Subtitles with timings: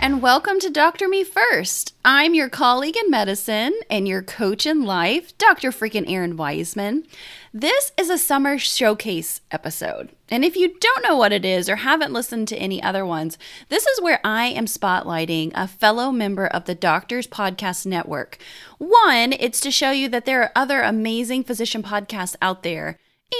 [0.00, 1.92] and welcome to Doctor Me First.
[2.04, 5.72] I'm your colleague in medicine and your coach in life, Dr.
[5.72, 7.04] freaking Errin Weisman.
[7.52, 10.10] This is a summer showcase episode.
[10.30, 13.38] And if you don't know what it is or haven't listened to any other ones,
[13.70, 18.38] this is where I am spotlighting a fellow member of the Doctors Podcast Network.
[18.78, 22.98] One, it's to show you that there are other amazing physician podcasts out there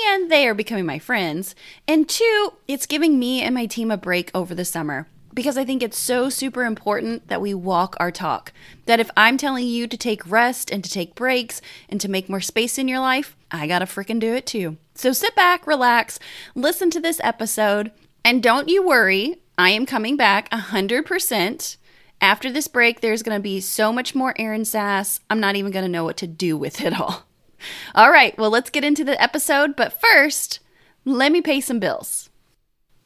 [0.09, 1.55] and they are becoming my friends.
[1.87, 5.07] And two, it's giving me and my team a break over the summer
[5.39, 8.53] because I think it's so super important that we walk our talk.
[8.87, 12.29] That if I'm telling you to take rest and to take breaks and to make
[12.29, 14.79] more space in your life, I gotta freaking do it too.
[14.97, 16.19] So sit back, relax,
[16.57, 17.93] listen to this episode,
[18.25, 21.77] and don't you worry, I am coming back 100%.
[22.21, 25.87] After this break, there's gonna be so much more Errin Sass, I'm not even gonna
[25.87, 27.27] know what to do with it all.
[27.95, 30.59] All right, well, let's get into the episode, but first,
[31.05, 32.28] let me pay some bills.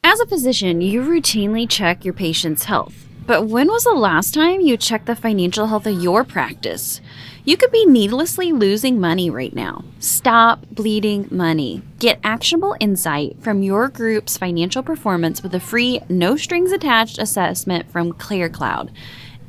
[0.05, 3.07] As a physician, you routinely check your patient's health.
[3.25, 6.99] But when was the last time you checked the financial health of your practice?
[7.45, 9.85] You could be needlessly losing money right now.
[9.99, 11.83] Stop bleeding money.
[11.99, 17.89] Get actionable insight from your group's financial performance with a free, no strings attached assessment
[17.89, 18.89] from CareCloud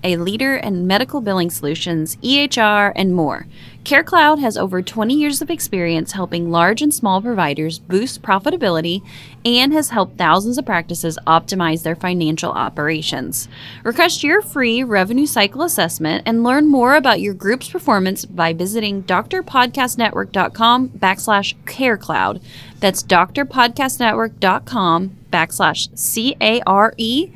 [0.05, 3.47] a leader in medical billing solutions, EHR, and more.
[3.85, 9.03] CareCloud has over 20 years of experience helping large and small providers boost profitability
[9.45, 13.47] and has helped thousands of practices optimize their financial operations.
[13.83, 19.03] Request your free revenue cycle assessment and learn more about your group's performance by visiting
[19.03, 22.41] drpodcastnetwork.com backslash carecloud.
[22.81, 27.29] That's drpodcastnetwork.com backslash C-A-R-E-C-L-O-U-D.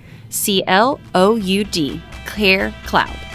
[2.24, 3.27] Clear Cloud.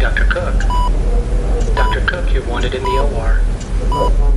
[0.00, 0.24] Dr.
[0.24, 0.58] Cook.
[1.74, 2.00] Dr.
[2.06, 3.42] Cook, you're wanted in the OR.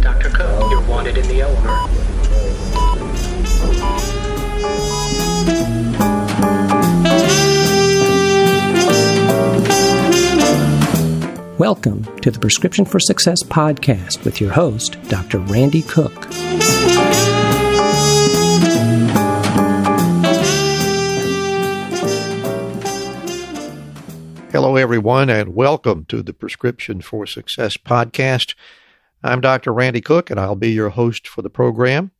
[0.02, 0.30] Dr.
[0.30, 1.88] Cook, you're wanted in the OR.
[11.58, 15.40] Welcome to the Prescription for Success podcast with your host, Dr.
[15.40, 16.28] Randy Cook.
[24.94, 28.54] Everyone, and welcome to the Prescription for Success podcast.
[29.24, 29.74] I'm Dr.
[29.74, 32.12] Randy Cook, and I'll be your host for the program.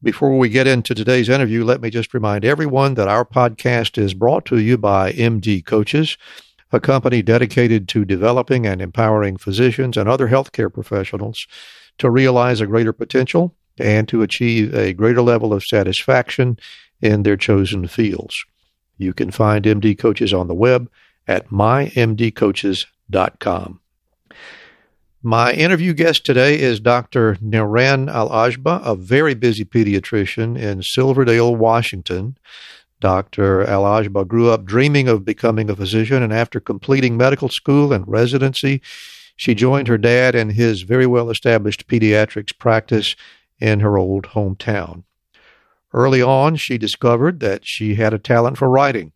[0.00, 4.14] Before we get into today's interview, let me just remind everyone that our podcast is
[4.14, 6.16] brought to you by MD Coaches
[6.70, 11.48] a company dedicated to developing and empowering physicians and other healthcare professionals
[11.98, 16.60] to realize a greater potential and to achieve a greater level of satisfaction
[17.02, 18.36] in their chosen fields.
[18.98, 20.88] You can find MD Coaches on the web
[21.28, 23.80] at mymdcoaches.com.
[25.22, 27.34] My interview guest today is Dr.
[27.36, 32.38] Niran Al-Agba, a very busy pediatrician in Silverdale, Washington.
[33.00, 33.64] Dr.
[33.64, 38.80] Al-Agba grew up dreaming of becoming a physician, and after completing medical school and residency,
[39.36, 43.16] she joined her dad in his very well established pediatrics practice
[43.60, 45.02] in her old hometown.
[45.92, 49.12] Early on, she discovered that she had a talent for writing,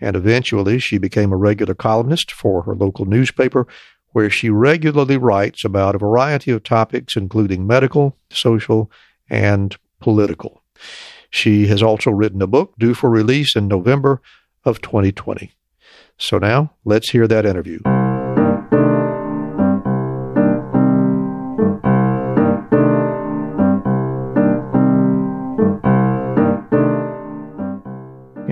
[0.00, 3.66] and eventually she became a regular columnist for her local newspaper,
[4.12, 8.90] where she regularly writes about a variety of topics, including medical, social,
[9.28, 10.62] and political.
[11.30, 14.22] She has also written a book due for release in November
[14.64, 15.52] of 2020.
[16.18, 17.80] So now let's hear that interview.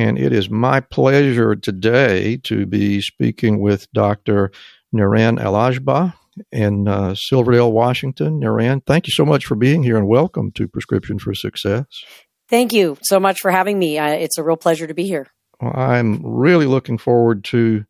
[0.05, 4.53] And it is my pleasure today to be speaking with Dr.
[4.95, 6.13] Niran Al-Agba
[6.53, 8.39] in uh, Silverdale, Washington.
[8.39, 11.87] Niran, thank you so much for being here and welcome to Prescription for Success.
[12.51, 13.97] Thank you so much for having me.
[13.97, 15.27] Uh, it's a real pleasure to be here.
[15.59, 17.87] Well, I'm really looking forward to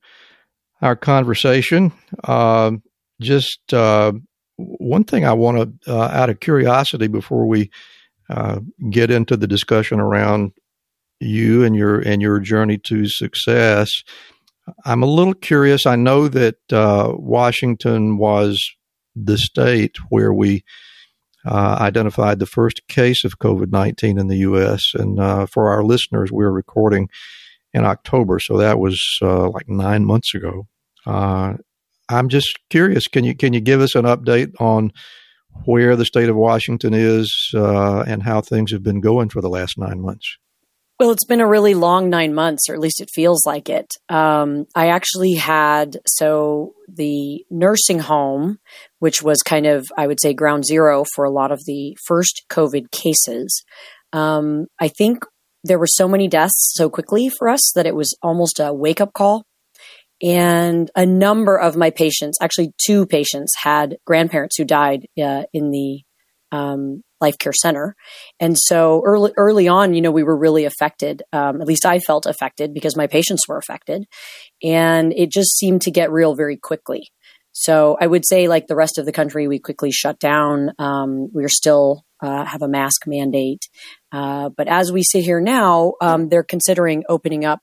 [0.83, 1.91] our conversation.
[2.23, 2.77] Uh,
[3.21, 4.13] just uh,
[4.57, 7.73] one thing I want to, uh, out of curiosity, before we
[8.31, 10.53] uh, get into the discussion around
[11.25, 13.91] you and your and your journey to success,
[14.85, 15.87] I'm a little curious.
[15.87, 18.63] I know that uh, Washington was
[19.15, 20.65] the state where we
[21.45, 24.93] uh, identified the first case of COVID 19 in the U.S.
[24.95, 27.09] And uh, for our listeners, we are recording
[27.73, 30.67] in October, so that was uh, like nine months ago.
[31.07, 31.55] Uh,
[32.09, 33.07] I'm just curious.
[33.07, 34.93] Can you can you give us an update on
[35.65, 39.49] where the state of Washington is uh, and how things have been going for the
[39.49, 40.39] last nine months?
[41.01, 43.89] Well, it's been a really long nine months, or at least it feels like it.
[44.09, 48.59] Um, I actually had, so the nursing home,
[49.01, 52.45] which was kind of, I would say, ground zero for a lot of the first
[52.49, 53.65] COVID cases.
[54.13, 55.25] Um, I think
[55.65, 59.01] there were so many deaths so quickly for us that it was almost a wake
[59.01, 59.45] up call.
[60.23, 65.71] And a number of my patients, actually two patients, had grandparents who died uh, in
[65.71, 66.03] the
[66.53, 67.95] um, life care center.
[68.39, 71.23] And so early, early on, you know, we were really affected.
[71.33, 74.05] Um, at least I felt affected because my patients were affected
[74.63, 77.03] and it just seemed to get real very quickly.
[77.53, 80.73] So I would say like the rest of the country, we quickly shut down.
[80.79, 83.63] Um, we're still, uh, have a mask mandate.
[84.11, 87.61] Uh, but as we sit here now, um, they're considering opening up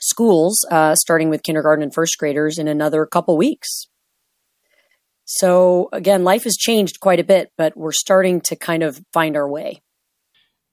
[0.00, 3.88] schools, uh, starting with kindergarten and first graders in another couple weeks.
[5.26, 9.36] So again, life has changed quite a bit, but we're starting to kind of find
[9.36, 9.82] our way.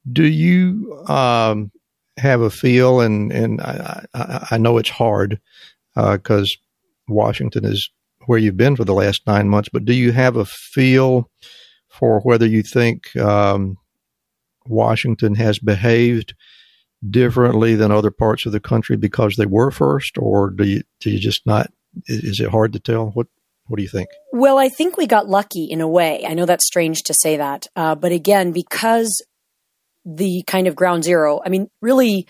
[0.10, 1.72] Do you um,
[2.18, 5.40] have a feel, and and I, I, I know it's hard
[5.96, 7.90] because uh, Washington is
[8.28, 11.30] where you've been for the last nine months, but do you have a feel
[11.90, 13.78] for whether you think um,
[14.66, 16.36] Washington has behaved
[17.10, 21.10] differently than other parts of the country because they were first, or do you do
[21.10, 21.72] you just not?
[22.06, 23.08] Is it hard to tell?
[23.08, 23.28] What
[23.68, 24.10] what do you think?
[24.32, 26.26] Well, I think we got lucky in a way.
[26.28, 27.68] I know that's strange to say that.
[27.76, 29.24] Uh, but again, because
[30.06, 32.28] the kind of ground zero, I mean, really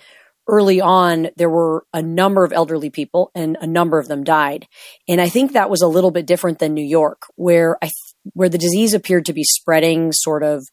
[0.48, 4.68] early on, there were a number of elderly people and a number of them died.
[5.08, 7.90] And I think that was a little bit different than New York, where I,
[8.34, 10.66] where the disease appeared to be spreading sort of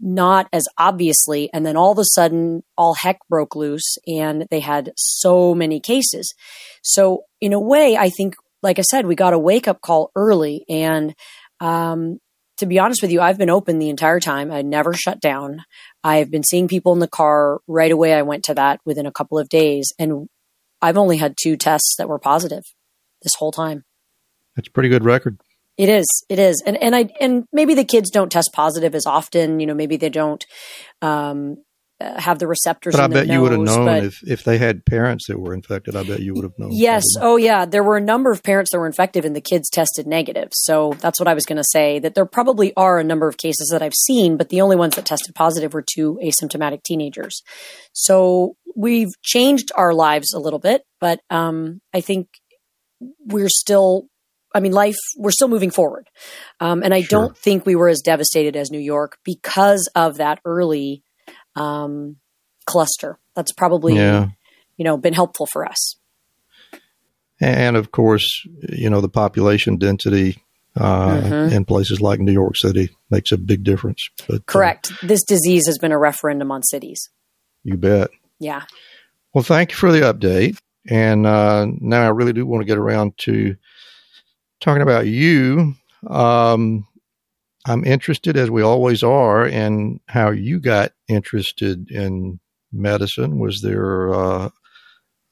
[0.00, 1.50] not as obviously.
[1.52, 5.78] And then all of a sudden, all heck broke loose and they had so many
[5.78, 6.34] cases.
[6.82, 10.10] So in a way, I think like I said, we got a wake up call
[10.14, 10.64] early.
[10.68, 11.14] And
[11.60, 12.18] um,
[12.58, 14.52] to be honest with you, I've been open the entire time.
[14.52, 15.64] I never shut down.
[16.04, 18.14] I've been seeing people in the car right away.
[18.14, 19.92] I went to that within a couple of days.
[19.98, 20.28] And
[20.82, 22.64] I've only had two tests that were positive
[23.22, 23.84] this whole time.
[24.56, 25.40] That's a pretty good record.
[25.76, 26.06] It is.
[26.28, 26.62] It is.
[26.66, 29.60] And and I and maybe the kids don't test positive as often.
[29.60, 30.44] You know, maybe they don't
[31.00, 31.56] um,
[32.00, 32.94] have the receptors.
[32.94, 35.52] But I bet nose, you would have known if, if they had parents that were
[35.52, 35.96] infected.
[35.96, 36.70] I bet you would have known.
[36.72, 37.04] Yes.
[37.20, 37.66] Oh, yeah.
[37.66, 40.48] There were a number of parents that were infected, and the kids tested negative.
[40.52, 41.98] So that's what I was going to say.
[41.98, 44.96] That there probably are a number of cases that I've seen, but the only ones
[44.96, 47.42] that tested positive were two asymptomatic teenagers.
[47.92, 52.28] So we've changed our lives a little bit, but um, I think
[53.26, 54.06] we're still
[54.54, 56.08] I mean, life, we're still moving forward.
[56.58, 57.20] Um, and I sure.
[57.20, 61.04] don't think we were as devastated as New York because of that early
[61.56, 62.16] um,
[62.66, 63.18] cluster.
[63.34, 64.28] That's probably yeah.
[64.76, 65.96] you know been helpful for us.
[67.40, 70.42] And of course, you know the population density
[70.76, 71.54] uh, mm-hmm.
[71.54, 74.08] in places like New York City makes a big difference.
[74.28, 74.92] But, uh, Correct.
[74.92, 77.10] Uh, this disease has been a referendum on cities.
[77.64, 78.10] You bet.
[78.38, 78.64] Yeah.
[79.34, 80.58] Well, thank you for the update.
[80.88, 83.56] And uh, now I really do want to get around to
[84.60, 85.74] talking about you.
[86.06, 86.86] Um,
[87.66, 92.40] I'm interested, as we always are, in how you got interested in
[92.72, 93.38] medicine.
[93.38, 94.48] Was there uh,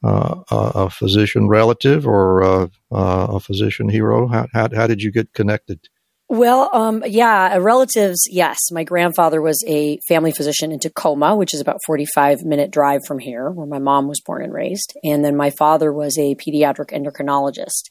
[0.05, 4.29] uh, a physician relative or uh, a physician hero?
[4.29, 5.89] How, how, how, did you get connected?
[6.31, 8.59] Well, um, yeah, relatives, yes.
[8.71, 13.19] My grandfather was a family physician in Tacoma, which is about 45 minute drive from
[13.19, 14.95] here, where my mom was born and raised.
[15.03, 17.85] And then my father was a pediatric endocrinologist.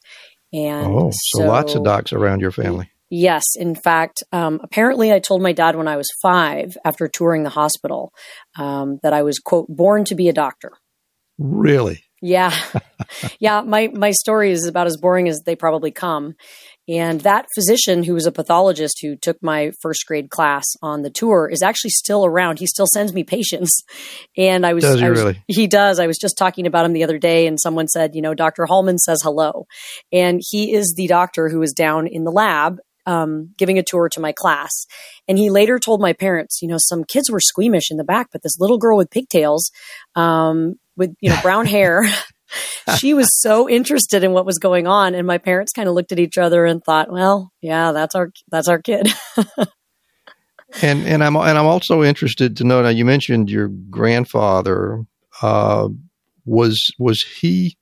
[0.52, 2.90] And oh, so, so lots of docs around your family.
[3.10, 3.44] Yes.
[3.56, 7.50] In fact, um, apparently I told my dad when I was five after touring the
[7.50, 8.12] hospital
[8.58, 10.72] um, that I was, quote, born to be a doctor.
[11.38, 12.02] Really?
[12.20, 12.54] Yeah.
[13.40, 13.62] yeah.
[13.62, 16.34] My, my story is about as boring as they probably come.
[16.88, 21.10] And that physician who was a pathologist who took my first grade class on the
[21.10, 22.58] tour is actually still around.
[22.58, 23.82] He still sends me patients.
[24.36, 25.42] And I was, does he I was, really?
[25.48, 26.00] He does.
[26.00, 28.64] I was just talking about him the other day and someone said, you know, Dr.
[28.64, 29.66] Hallman says hello.
[30.12, 34.08] And he is the doctor who is down in the lab um, giving a tour
[34.10, 34.86] to my class.
[35.26, 38.28] And he later told my parents, you know, some kids were squeamish in the back,
[38.30, 39.70] but this little girl with pigtails,
[40.14, 42.04] um, with, you know, brown hair,
[42.98, 45.14] she was so interested in what was going on.
[45.14, 48.30] And my parents kind of looked at each other and thought, well, yeah, that's our,
[48.50, 49.08] that's our kid.
[50.82, 55.06] and, and I'm, and I'm also interested to know, now you mentioned your grandfather,
[55.40, 55.88] uh,
[56.44, 57.77] was, was he,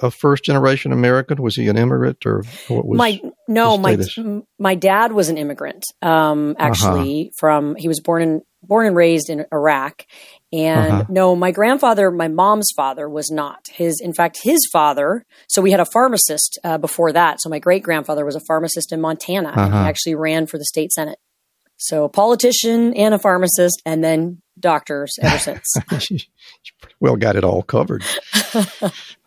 [0.00, 1.42] a first generation American?
[1.42, 3.98] Was he an immigrant or what was my no my
[4.58, 5.84] my dad was an immigrant.
[6.02, 6.66] Um, uh-huh.
[6.66, 7.30] actually, uh-huh.
[7.38, 10.04] from he was born in born and raised in Iraq,
[10.52, 11.04] and uh-huh.
[11.08, 13.66] no, my grandfather, my mom's father, was not.
[13.72, 15.24] His in fact, his father.
[15.48, 17.40] So we had a pharmacist uh, before that.
[17.40, 19.50] So my great grandfather was a pharmacist in Montana.
[19.50, 19.82] Uh-huh.
[19.82, 21.18] He actually ran for the state senate.
[21.78, 26.26] So a politician and a pharmacist, and then doctors ever since.
[27.00, 28.04] well got it all covered.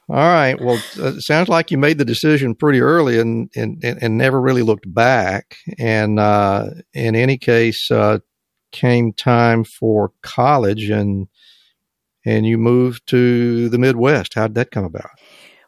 [0.09, 0.59] all right.
[0.59, 4.41] Well, uh, it sounds like you made the decision pretty early and and, and never
[4.41, 5.57] really looked back.
[5.77, 8.19] And uh, in any case, uh,
[8.71, 11.27] came time for college and
[12.25, 14.33] and you moved to the Midwest.
[14.33, 15.11] How did that come about?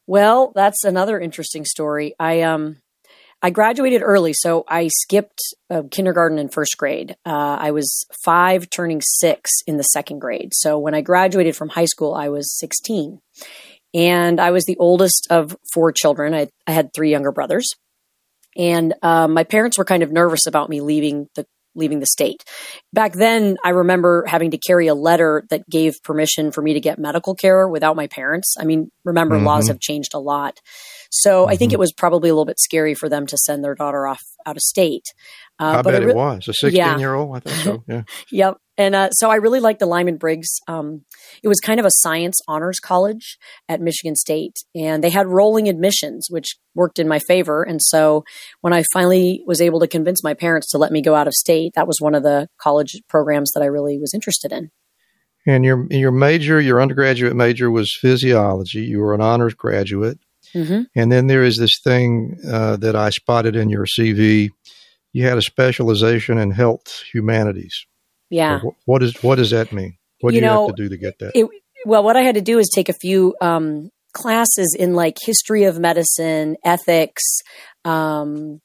[0.07, 2.15] Well, that's another interesting story.
[2.19, 2.77] I um
[3.43, 7.15] I graduated early, so I skipped uh, kindergarten and first grade.
[7.25, 10.51] Uh, I was five, turning six in the second grade.
[10.53, 13.19] So when I graduated from high school, I was 16.
[13.93, 16.33] And I was the oldest of four children.
[16.33, 17.73] I, I had three younger brothers.
[18.57, 22.43] And um, my parents were kind of nervous about me leaving the leaving the state.
[22.93, 26.79] Back then, I remember having to carry a letter that gave permission for me to
[26.79, 28.55] get medical care without my parents.
[28.59, 29.45] I mean, remember, mm-hmm.
[29.45, 30.59] laws have changed a lot.
[31.11, 31.51] So mm-hmm.
[31.51, 31.75] I think mm-hmm.
[31.75, 34.57] it was probably a little bit scary for them to send their daughter off out
[34.57, 35.05] of state.
[35.59, 36.97] Uh, I bet it, re- it, was a 16 yeah.
[36.97, 37.37] year old.
[37.37, 37.83] I think so.
[37.87, 38.03] Yeah.
[38.31, 38.57] yep.
[38.81, 40.59] And uh, so I really liked the Lyman Briggs.
[40.67, 41.05] Um,
[41.43, 43.37] it was kind of a science honors college
[43.69, 47.61] at Michigan State, and they had rolling admissions, which worked in my favor.
[47.61, 48.23] And so
[48.61, 51.35] when I finally was able to convince my parents to let me go out of
[51.35, 54.71] state, that was one of the college programs that I really was interested in.
[55.45, 58.81] And your your major, your undergraduate major was physiology.
[58.81, 60.17] You were an honors graduate.
[60.55, 60.81] Mm-hmm.
[60.95, 64.49] And then there is this thing uh, that I spotted in your CV.
[65.13, 67.85] You had a specialization in health humanities.
[68.31, 68.61] Yeah.
[68.61, 69.97] So what does what does that mean?
[70.21, 71.31] What do you, you know, have to do to get that?
[71.35, 71.47] It,
[71.85, 75.65] well, what I had to do is take a few um, classes in like history
[75.65, 77.23] of medicine, ethics.
[77.85, 78.61] Um,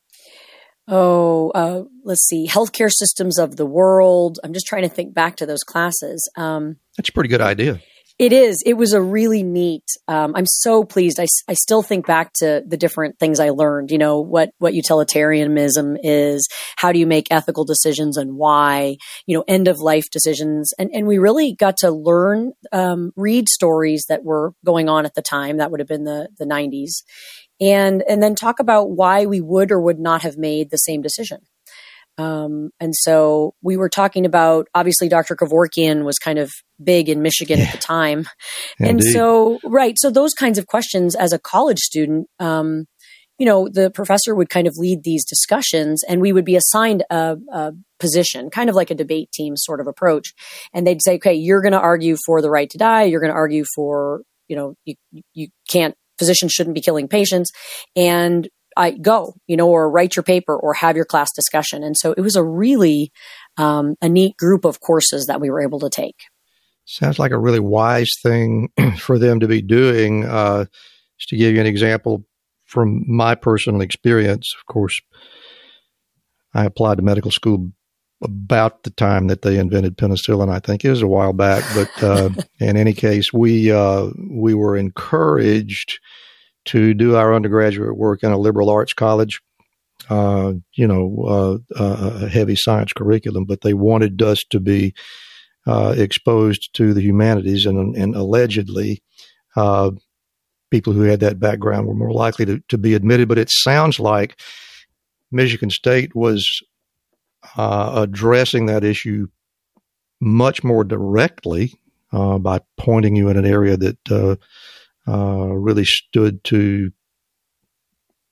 [0.87, 4.39] oh, uh, let's see, healthcare systems of the world.
[4.45, 6.31] I'm just trying to think back to those classes.
[6.37, 7.81] Um, That's a pretty good idea.
[8.19, 8.63] It is.
[8.65, 9.85] It was a really neat.
[10.09, 11.21] Um, I'm so pleased.
[11.21, 13.91] I, I still think back to the different things I learned.
[13.91, 16.49] You know what what utilitarianism is.
[16.77, 18.97] How do you make ethical decisions and why?
[19.27, 20.73] You know, end of life decisions.
[20.79, 25.15] And and we really got to learn, um, read stories that were going on at
[25.15, 25.59] the time.
[25.59, 27.03] That would have been the the 90s,
[27.61, 31.03] and and then talk about why we would or would not have made the same
[31.03, 31.41] decision.
[32.19, 35.37] Um, and so we were talking about obviously Dr.
[35.37, 38.27] Kevorkian was kind of big in Michigan at the time.
[38.79, 39.99] and so, right.
[39.99, 42.87] So those kinds of questions as a college student, um,
[43.39, 47.05] you know, the professor would kind of lead these discussions and we would be assigned
[47.11, 50.33] a, a position, kind of like a debate team sort of approach.
[50.73, 53.05] And they'd say, okay, you're going to argue for the right to die.
[53.05, 54.95] You're going to argue for, you know, you,
[55.35, 57.51] you can't physicians shouldn't be killing patients.
[57.95, 61.83] And I go, you know, or write your paper or have your class discussion.
[61.83, 63.11] And so it was a really
[63.57, 66.17] um, a neat group of courses that we were able to take.
[66.85, 68.69] Sounds like a really wise thing
[68.99, 70.25] for them to be doing.
[70.25, 70.67] Uh,
[71.19, 72.25] just to give you an example
[72.65, 75.01] from my personal experience, of course,
[76.55, 77.73] I applied to medical school
[78.23, 80.49] about the time that they invented penicillin.
[80.49, 82.31] I think it was a while back, but uh,
[82.61, 85.99] in any case, we uh, we were encouraged
[86.67, 89.41] to do our undergraduate work in a liberal arts college.
[90.09, 94.95] Uh, you know, uh, uh, a heavy science curriculum, but they wanted us to be
[95.67, 99.03] uh, exposed to the humanities, and, and allegedly,
[99.57, 99.91] uh,
[100.71, 103.27] people who had that background were more likely to, to be admitted.
[103.27, 104.39] But it sounds like
[105.33, 106.63] Michigan State was
[107.57, 109.27] addressing that issue
[110.21, 111.73] much more directly
[112.13, 114.39] by pointing you in an area that
[115.09, 116.91] uh, really stood to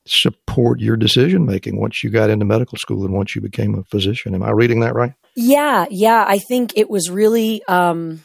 [0.06, 3.84] support your decision making once you got into medical school and once you became a
[3.84, 4.34] physician.
[4.34, 5.14] Am I reading that right?
[5.36, 6.24] Yeah, yeah.
[6.26, 7.62] I think it was really.
[7.64, 8.24] Um,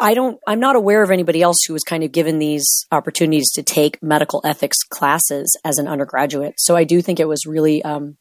[0.00, 0.38] I don't.
[0.46, 4.02] I'm not aware of anybody else who was kind of given these opportunities to take
[4.02, 6.54] medical ethics classes as an undergraduate.
[6.58, 8.16] So I do think it was really um,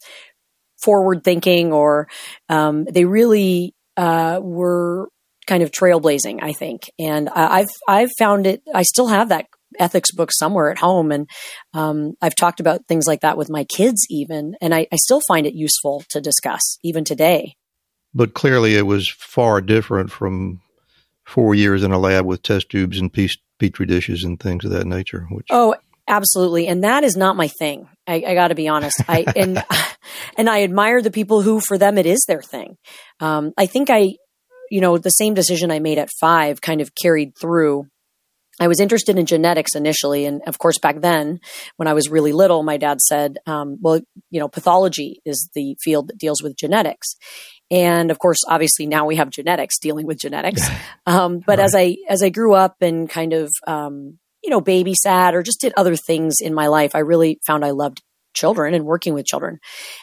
[0.82, 2.08] forward thinking, or
[2.50, 5.10] um, they really uh, were
[5.48, 6.92] kind of trailblazing, I think.
[7.00, 9.48] And I've, I've found it, I still have that
[9.80, 11.12] ethics book somewhere at home.
[11.12, 11.30] And
[11.74, 14.56] um, I've talked about things like that with my kids, even.
[14.62, 17.56] And I, I still find it useful to discuss, even today.
[18.14, 20.62] But clearly, it was far different from
[21.26, 24.88] four years in a lab with test tubes and petri dishes and things of that
[24.88, 25.28] nature.
[25.30, 25.76] Which oh,
[26.08, 27.88] absolutely, and that is not my thing.
[28.08, 29.04] I, I got to be honest.
[29.08, 29.64] I and
[30.38, 32.78] and I admire the people who, for them, it is their thing.
[33.20, 34.16] Um, I think I
[34.70, 37.88] you know, the same decision I made at five kind of carried through.
[38.60, 40.26] I was interested in genetics initially.
[40.26, 41.40] And of course, back then,
[41.76, 45.78] when I was really little, my dad said, um, well, you know, pathology is the
[45.80, 47.16] field that deals with genetics.
[47.70, 50.62] And of course, obviously now we have genetics dealing with genetics.
[51.06, 51.64] Um, but right.
[51.64, 55.62] as I, as I grew up and kind of, um, you know, babysat or just
[55.62, 58.04] did other things in my life, I really found I loved
[58.38, 59.60] children and working with children.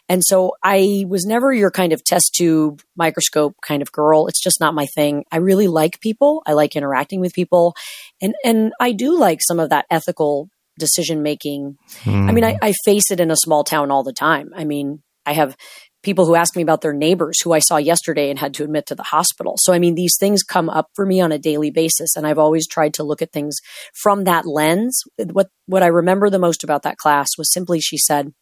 [0.08, 4.26] And so I was never your kind of test tube microscope kind of girl.
[4.26, 5.24] It's just not my thing.
[5.30, 6.42] I really like people.
[6.46, 7.74] I like interacting with people.
[8.20, 10.48] And, and I do like some of that ethical
[10.78, 11.78] decision making.
[12.02, 12.28] Mm.
[12.28, 14.50] I mean, I, I face it in a small town all the time.
[14.54, 15.56] I mean, I have
[16.04, 18.86] people who ask me about their neighbors who I saw yesterday and had to admit
[18.86, 19.54] to the hospital.
[19.58, 22.14] So, I mean, these things come up for me on a daily basis.
[22.14, 23.56] And I've always tried to look at things
[23.94, 25.02] from that lens.
[25.32, 28.32] What, what I remember the most about that class was simply she said,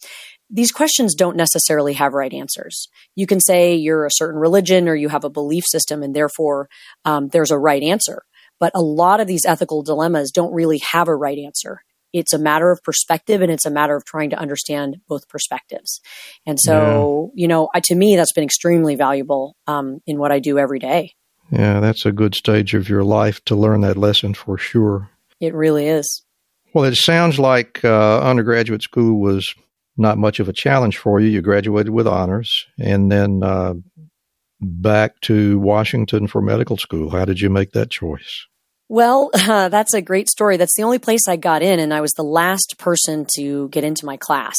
[0.51, 2.89] these questions don't necessarily have right answers.
[3.15, 6.69] You can say you're a certain religion or you have a belief system and therefore
[7.07, 8.23] um, there's a right answer.
[8.61, 11.81] But a lot of these ethical dilemmas don't really have a right answer
[12.13, 16.01] it's a matter of perspective and it's a matter of trying to understand both perspectives.
[16.47, 17.43] And so, yeah.
[17.43, 20.79] you know, I, to me, that's been extremely valuable um, in what I do every
[20.79, 21.15] day.
[21.51, 25.11] Yeah, that's a good stage of your life to learn that lesson for sure.
[25.41, 26.25] It really is.
[26.73, 29.55] Well, it sounds like uh, undergraduate school was
[29.97, 31.29] not much of a challenge for you.
[31.29, 33.75] You graduated with honors and then uh,
[34.61, 37.11] back to Washington for medical school.
[37.11, 38.47] How did you make that choice?
[38.93, 40.59] Well, uh, that's a great story.
[40.59, 43.85] That's the only place I got in, and I was the last person to get
[43.85, 44.59] into my class.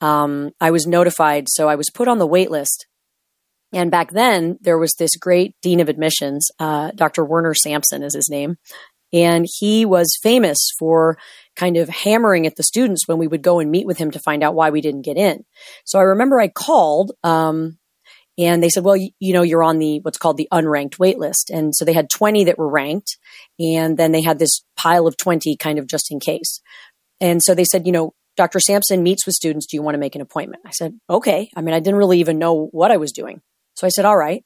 [0.00, 2.86] Um, I was notified, so I was put on the wait list.
[3.74, 7.26] And back then, there was this great dean of admissions, uh, Dr.
[7.26, 8.56] Werner Sampson is his name.
[9.12, 11.18] And he was famous for
[11.54, 14.18] kind of hammering at the students when we would go and meet with him to
[14.18, 15.44] find out why we didn't get in.
[15.84, 17.76] So I remember I called, um,
[18.38, 21.18] and they said, well, you, you, know, you're on the, what's called the unranked wait
[21.18, 21.50] list.
[21.50, 23.18] And so they had 20 that were ranked.
[23.58, 26.60] And then they had this pile of 20 kind of just in case.
[27.20, 28.60] And so they said, you know, Dr.
[28.60, 29.66] Sampson meets with students.
[29.66, 30.62] Do you want to make an appointment?
[30.64, 31.50] I said, okay.
[31.56, 33.40] I mean, I didn't really even know what I was doing.
[33.74, 34.44] So I said, all right.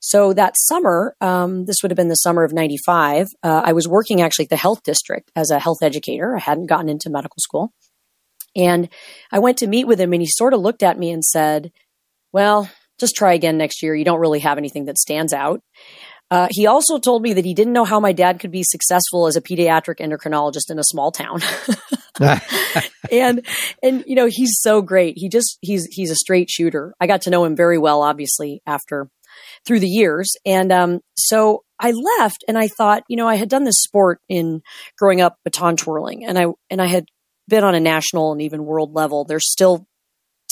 [0.00, 3.88] So that summer, um, this would have been the summer of 95, uh, I was
[3.88, 6.34] working actually at the health district as a health educator.
[6.34, 7.72] I hadn't gotten into medical school.
[8.56, 8.88] And
[9.30, 11.72] I went to meet with him and he sort of looked at me and said,
[12.32, 13.94] well, just try again next year.
[13.94, 15.60] You don't really have anything that stands out.
[16.30, 19.26] Uh, he also told me that he didn't know how my dad could be successful
[19.26, 21.40] as a pediatric endocrinologist in a small town.
[23.12, 23.46] and
[23.82, 25.14] and you know he's so great.
[25.16, 26.94] He just he's he's a straight shooter.
[27.00, 29.08] I got to know him very well, obviously after
[29.66, 33.48] through the years, and um, so I left and I thought, you know, I had
[33.48, 34.62] done this sport in
[34.96, 37.06] growing up baton twirling, and I and I had
[37.48, 39.24] been on a national and even world level.
[39.24, 39.86] There's still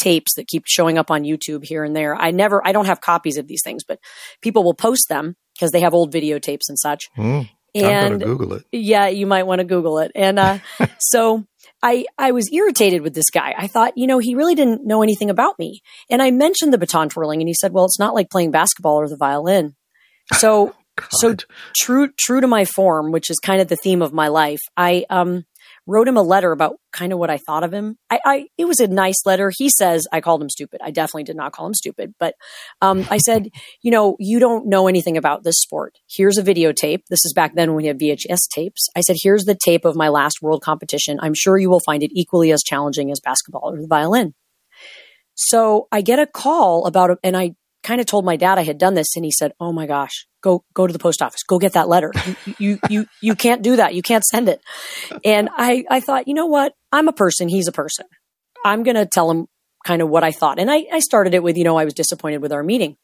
[0.03, 2.15] tapes that keep showing up on YouTube here and there.
[2.15, 3.99] I never, I don't have copies of these things, but
[4.43, 7.09] people will post them because they have old videotapes and such.
[7.17, 8.65] Mm, and Google it.
[8.73, 10.13] Yeah, you might want to Google it.
[10.15, 10.59] And uh,
[10.99, 11.45] so
[11.83, 13.55] I, I was irritated with this guy.
[13.57, 15.81] I thought, you know, he really didn't know anything about me.
[16.11, 18.97] And I mentioned the baton twirling, and he said, "Well, it's not like playing basketball
[18.97, 19.75] or the violin."
[20.35, 20.75] So,
[21.11, 21.37] so
[21.77, 24.61] true, true to my form, which is kind of the theme of my life.
[24.77, 25.45] I um
[25.87, 27.97] wrote him a letter about kind of what I thought of him.
[28.11, 29.51] I, I, it was a nice letter.
[29.57, 30.81] He says I called him stupid.
[30.83, 32.35] I definitely did not call him stupid, but
[32.81, 33.49] um, I said,
[33.83, 35.99] you know, you don't know anything about this sport.
[36.09, 37.03] Here's a videotape.
[37.11, 38.89] This is back then when we had VHS tapes.
[38.97, 41.19] I said, here's the tape of my last world competition.
[41.21, 44.35] I'm sure you will find it equally as challenging as basketball or the violin.
[45.35, 48.79] So I get a call about and I kind of told my dad I had
[48.79, 51.59] done this, and he said, "Oh my gosh, go go to the post office, go
[51.59, 52.13] get that letter.
[52.37, 53.95] You you you, you can't do that.
[53.95, 54.61] You can't send it."
[55.25, 56.75] And I I thought, you know what?
[56.91, 57.49] I'm a person.
[57.49, 58.07] He's a person.
[58.65, 59.47] I'm going to tell him
[59.85, 61.95] kind of what I thought, and I I started it with, you know, I was
[61.95, 62.97] disappointed with our meeting,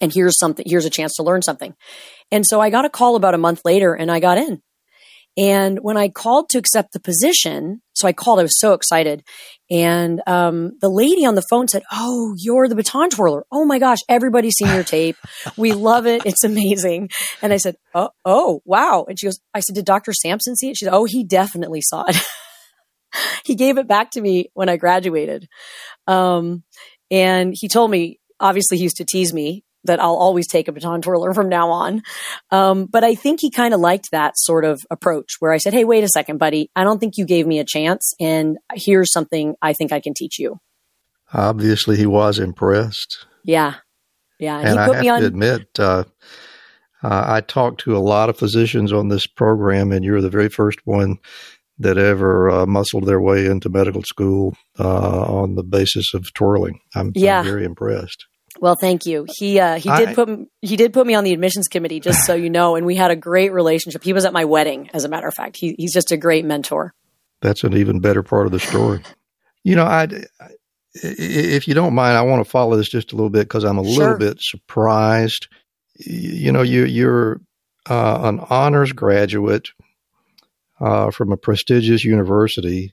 [0.00, 0.64] and here's something.
[0.66, 1.74] Here's a chance to learn something.
[2.30, 4.62] And so I got a call about a month later, and I got in.
[5.38, 9.22] And when I called to accept the position, so I called, I was so excited.
[9.70, 13.44] And um, the lady on the phone said, Oh, you're the baton twirler.
[13.52, 15.16] Oh my gosh, everybody's seen your tape.
[15.56, 16.26] We love it.
[16.26, 17.10] It's amazing.
[17.40, 19.06] And I said, Oh, oh wow.
[19.08, 20.12] And she goes, I said, Did Dr.
[20.12, 20.76] Sampson see it?
[20.76, 22.16] She said, Oh, he definitely saw it.
[23.44, 25.48] he gave it back to me when I graduated.
[26.08, 26.64] Um,
[27.12, 30.72] and he told me, obviously, he used to tease me that I'll always take a
[30.72, 32.02] baton twirler from now on.
[32.50, 35.74] Um, but I think he kind of liked that sort of approach where I said,
[35.74, 36.70] Hey, wait a second, buddy.
[36.74, 38.14] I don't think you gave me a chance.
[38.18, 40.58] And here's something I think I can teach you.
[41.34, 43.26] Obviously, he was impressed.
[43.44, 43.74] Yeah.
[44.38, 44.58] Yeah.
[44.58, 46.04] And, and I have on- to admit, uh,
[47.02, 50.48] uh, I talked to a lot of physicians on this program, and you're the very
[50.48, 51.18] first one
[51.78, 56.80] that ever uh, muscled their way into medical school uh, on the basis of twirling.
[56.94, 57.38] I'm, yeah.
[57.38, 58.26] I'm very impressed.
[58.60, 59.26] Well, thank you.
[59.36, 60.28] He uh, he did I, put
[60.62, 63.10] he did put me on the admissions committee, just so you know, and we had
[63.10, 64.02] a great relationship.
[64.02, 65.56] He was at my wedding, as a matter of fact.
[65.56, 66.92] He, he's just a great mentor.
[67.40, 69.02] That's an even better part of the story.
[69.62, 70.08] you know, I,
[70.94, 73.78] if you don't mind, I want to follow this just a little bit because I'm
[73.78, 73.92] a sure.
[73.94, 75.48] little bit surprised.
[75.96, 77.40] You know, you you're
[77.88, 79.68] uh, an honors graduate
[80.80, 82.92] uh, from a prestigious university,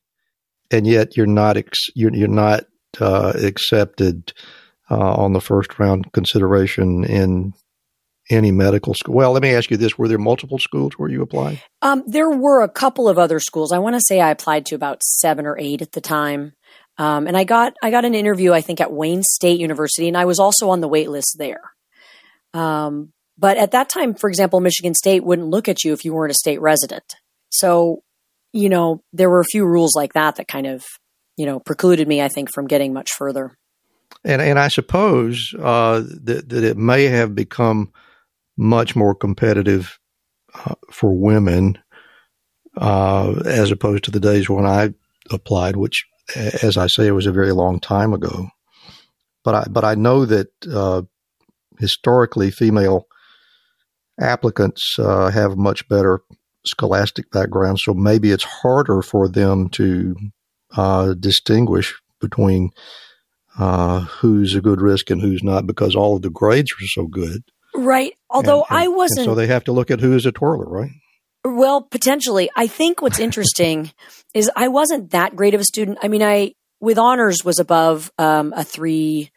[0.71, 2.65] and yet you're not ex- you're, you're not
[2.99, 4.33] uh, accepted
[4.89, 7.53] uh, on the first round consideration in
[8.29, 9.13] any medical school.
[9.13, 11.61] Well, let me ask you this: Were there multiple schools where you applied?
[11.81, 13.71] Um, there were a couple of other schools.
[13.71, 16.53] I want to say I applied to about seven or eight at the time.
[16.97, 20.17] Um, and I got I got an interview, I think, at Wayne State University, and
[20.17, 21.61] I was also on the wait list there.
[22.53, 26.13] Um, but at that time, for example, Michigan State wouldn't look at you if you
[26.13, 27.15] weren't a state resident.
[27.49, 28.01] So,
[28.53, 30.85] you know, there were a few rules like that that kind of,
[31.35, 33.57] you know, precluded me, I think, from getting much further.
[34.25, 37.91] And and I suppose uh, that that it may have become
[38.57, 39.99] much more competitive
[40.53, 41.77] uh, for women
[42.77, 44.93] uh, as opposed to the days when I
[45.31, 48.49] applied, which as I say, it was a very long time ago.
[49.43, 51.03] But I, but I know that uh,
[51.79, 53.05] historically, female
[54.19, 56.21] applicants uh, have much better
[56.65, 60.15] scholastic backgrounds, so maybe it's harder for them to
[60.75, 62.71] uh, distinguish between
[63.57, 67.07] uh, who's a good risk and who's not because all of the grades are so
[67.07, 67.43] good.
[67.75, 68.13] Right.
[68.29, 69.25] Although and, and, I wasn't.
[69.25, 70.91] so they have to look at who is a twirler, right?
[71.43, 72.49] Well, potentially.
[72.55, 73.91] I think what's interesting
[74.33, 75.99] is I wasn't that great of a student.
[76.01, 79.31] I mean, I with honors was above um, a three.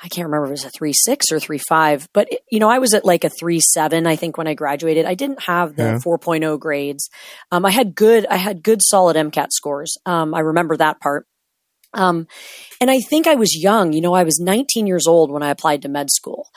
[0.00, 2.60] I can't remember if it was a three six or three five, but it, you
[2.60, 4.06] know, I was at like a three seven.
[4.06, 5.98] I think when I graduated, I didn't have the yeah.
[5.98, 7.10] 4.0 grades.
[7.50, 9.96] Um, I had good, I had good solid MCAT scores.
[10.06, 11.26] Um, I remember that part.
[11.94, 12.26] Um,
[12.80, 13.92] and I think I was young.
[13.92, 16.48] You know, I was 19 years old when I applied to med school,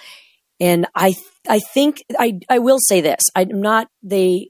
[0.59, 1.15] and I,
[1.49, 3.21] I think I, I will say this.
[3.35, 3.87] I'm not.
[4.03, 4.49] They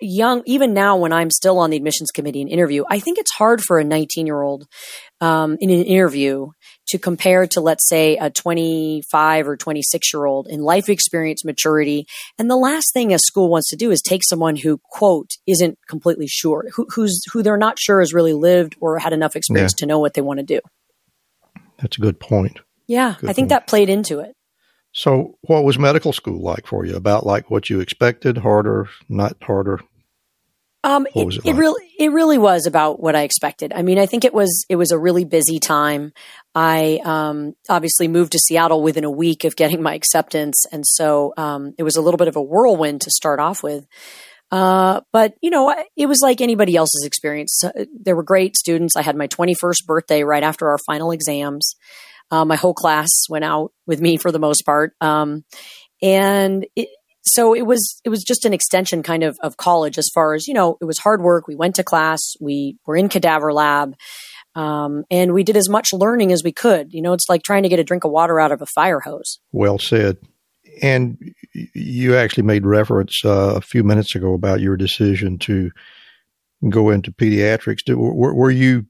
[0.00, 3.32] young, even now when I'm still on the admissions committee and interview, I think it's
[3.32, 4.66] hard for a 19 year old
[5.20, 6.48] um, in an interview
[6.88, 12.06] to compare to, let's say, a 25 or 26 year old in life experience, maturity.
[12.38, 15.78] And the last thing a school wants to do is take someone who, quote, isn't
[15.88, 19.74] completely sure, who, who's, who they're not sure has really lived or had enough experience
[19.76, 19.80] yeah.
[19.80, 20.60] to know what they want to do.
[21.78, 22.60] That's a good point.
[22.86, 23.50] Yeah, good I think point.
[23.50, 24.34] that played into it.
[24.92, 26.94] So, what was medical school like for you?
[26.94, 29.80] About like what you expected, harder, not harder?
[30.84, 31.46] Um, it, it, like?
[31.46, 33.72] it, really, it really was about what I expected.
[33.74, 36.12] I mean, I think it was, it was a really busy time.
[36.54, 40.66] I, um, obviously moved to Seattle within a week of getting my acceptance.
[40.70, 43.86] And so, um, it was a little bit of a whirlwind to start off with.
[44.50, 47.62] Uh, but you know, it was like anybody else's experience.
[47.92, 48.94] There were great students.
[48.96, 51.74] I had my 21st birthday right after our final exams.
[52.30, 54.94] Uh, my whole class went out with me for the most part.
[55.00, 55.44] Um,
[56.02, 56.88] and it,
[57.26, 60.46] so it was it was just an extension kind of of college as far as
[60.46, 61.48] you know it was hard work.
[61.48, 62.20] We went to class.
[62.40, 63.94] We were in cadaver lab
[64.54, 66.92] um, and we did as much learning as we could.
[66.92, 69.00] You know it's like trying to get a drink of water out of a fire
[69.00, 69.38] hose.
[69.52, 70.18] Well said.
[70.82, 71.18] And
[71.52, 75.70] you actually made reference uh, a few minutes ago about your decision to
[76.68, 77.88] go into pediatrics.
[77.94, 78.86] Were, were you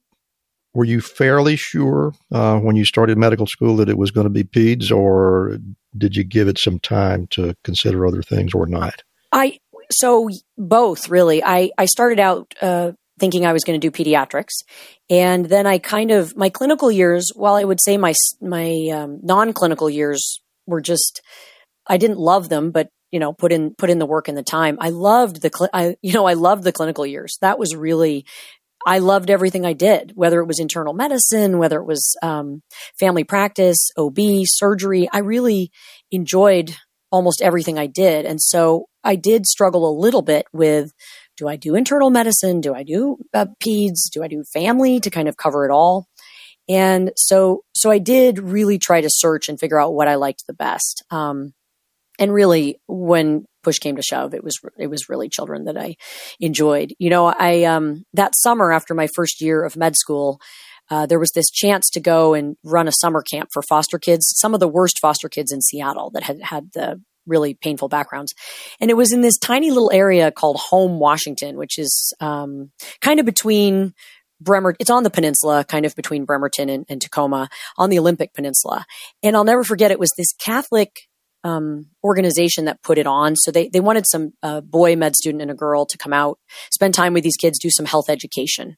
[0.74, 4.30] were you fairly sure uh, when you started medical school that it was going to
[4.30, 5.58] be peds, or
[5.96, 9.02] did you give it some time to consider other things, or not?
[9.32, 9.60] I
[9.90, 11.42] so both really.
[11.42, 14.64] I I started out uh, thinking I was going to do pediatrics,
[15.08, 17.30] and then I kind of my clinical years.
[17.34, 21.22] While I would say my my um, non clinical years were just
[21.86, 24.42] I didn't love them, but you know put in put in the work and the
[24.42, 24.76] time.
[24.80, 27.38] I loved the cl- I you know I loved the clinical years.
[27.40, 28.26] That was really
[28.86, 32.62] I loved everything I did, whether it was internal medicine, whether it was um,
[32.98, 35.08] family practice, OB, surgery.
[35.12, 35.70] I really
[36.10, 36.74] enjoyed
[37.10, 38.26] almost everything I did.
[38.26, 40.92] And so I did struggle a little bit with
[41.36, 42.60] do I do internal medicine?
[42.60, 44.10] Do I do uh, peds?
[44.12, 46.06] Do I do family to kind of cover it all?
[46.68, 50.44] And so, so I did really try to search and figure out what I liked
[50.46, 51.04] the best.
[51.10, 51.52] Um,
[52.18, 55.96] and really, when push came to shove, it was it was really children that I
[56.38, 56.94] enjoyed.
[56.98, 60.40] You know, I um, that summer after my first year of med school,
[60.90, 64.32] uh, there was this chance to go and run a summer camp for foster kids,
[64.36, 68.34] some of the worst foster kids in Seattle that had had the really painful backgrounds.
[68.80, 73.18] And it was in this tiny little area called Home, Washington, which is um, kind
[73.18, 73.94] of between
[74.40, 74.76] Bremer.
[74.78, 77.48] It's on the peninsula, kind of between Bremerton and, and Tacoma
[77.78, 78.84] on the Olympic Peninsula.
[79.22, 81.08] And I'll never forget it was this Catholic
[81.44, 83.36] um, organization that put it on.
[83.36, 86.38] So they, they wanted some uh, boy med student and a girl to come out,
[86.72, 88.76] spend time with these kids, do some health education.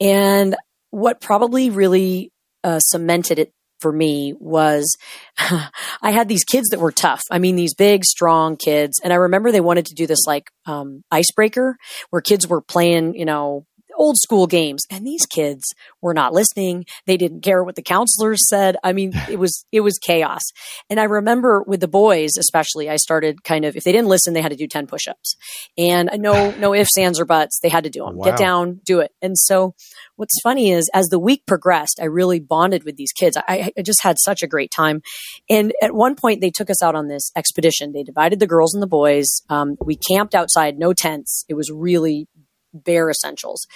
[0.00, 0.56] And
[0.90, 2.32] what probably really
[2.64, 4.96] uh, cemented it for me was
[5.38, 7.20] I had these kids that were tough.
[7.30, 8.98] I mean, these big, strong kids.
[9.04, 11.76] And I remember they wanted to do this like um, icebreaker
[12.10, 13.66] where kids were playing, you know,
[14.04, 14.84] old school games.
[14.90, 15.64] And these kids
[16.02, 16.84] were not listening.
[17.06, 18.76] They didn't care what the counselors said.
[18.84, 20.42] I mean, it was, it was chaos.
[20.90, 24.34] And I remember with the boys, especially, I started kind of, if they didn't listen,
[24.34, 25.36] they had to do 10 push-ups
[25.78, 27.60] and no, no ifs, ands or buts.
[27.62, 28.16] They had to do them.
[28.16, 28.24] Wow.
[28.24, 29.12] Get down, do it.
[29.22, 29.74] And so
[30.16, 33.36] what's funny is as the week progressed, I really bonded with these kids.
[33.36, 35.00] I, I just had such a great time.
[35.48, 37.92] And at one point they took us out on this expedition.
[37.92, 39.40] They divided the girls and the boys.
[39.48, 41.46] Um, we camped outside, no tents.
[41.48, 42.28] It was really
[42.74, 43.66] bare essentials.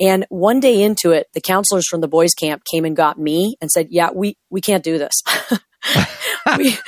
[0.00, 3.56] And one day into it, the counselors from the boys camp came and got me
[3.60, 5.22] and said, yeah, we, we can't do this.
[6.58, 6.76] we,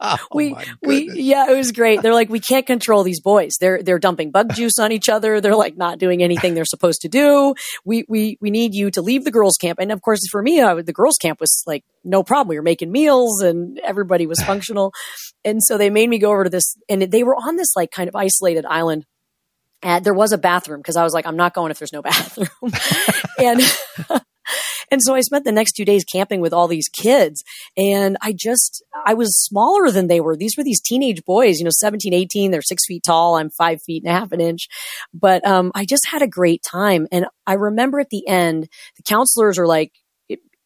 [0.00, 2.02] Oh, we, we, yeah, it was great.
[2.02, 3.52] They're like, we can't control these boys.
[3.58, 5.40] They're, they're dumping bug juice on each other.
[5.40, 7.54] They're like not doing anything they're supposed to do.
[7.84, 9.78] We, we, we need you to leave the girls camp.
[9.80, 12.48] And of course, for me, I, the girls camp was like, no problem.
[12.48, 14.92] We were making meals and everybody was functional.
[15.44, 17.90] and so they made me go over to this and they were on this like
[17.90, 19.06] kind of isolated island.
[19.84, 22.02] And there was a bathroom because I was like, I'm not going if there's no
[22.02, 22.48] bathroom.
[23.38, 23.60] and,
[24.90, 27.44] and so I spent the next two days camping with all these kids
[27.76, 30.36] and I just, I was smaller than they were.
[30.36, 33.36] These were these teenage boys, you know, 17, 18, they're six feet tall.
[33.36, 34.68] I'm five feet and a half an inch,
[35.12, 37.06] but, um, I just had a great time.
[37.12, 39.92] And I remember at the end, the counselors are like,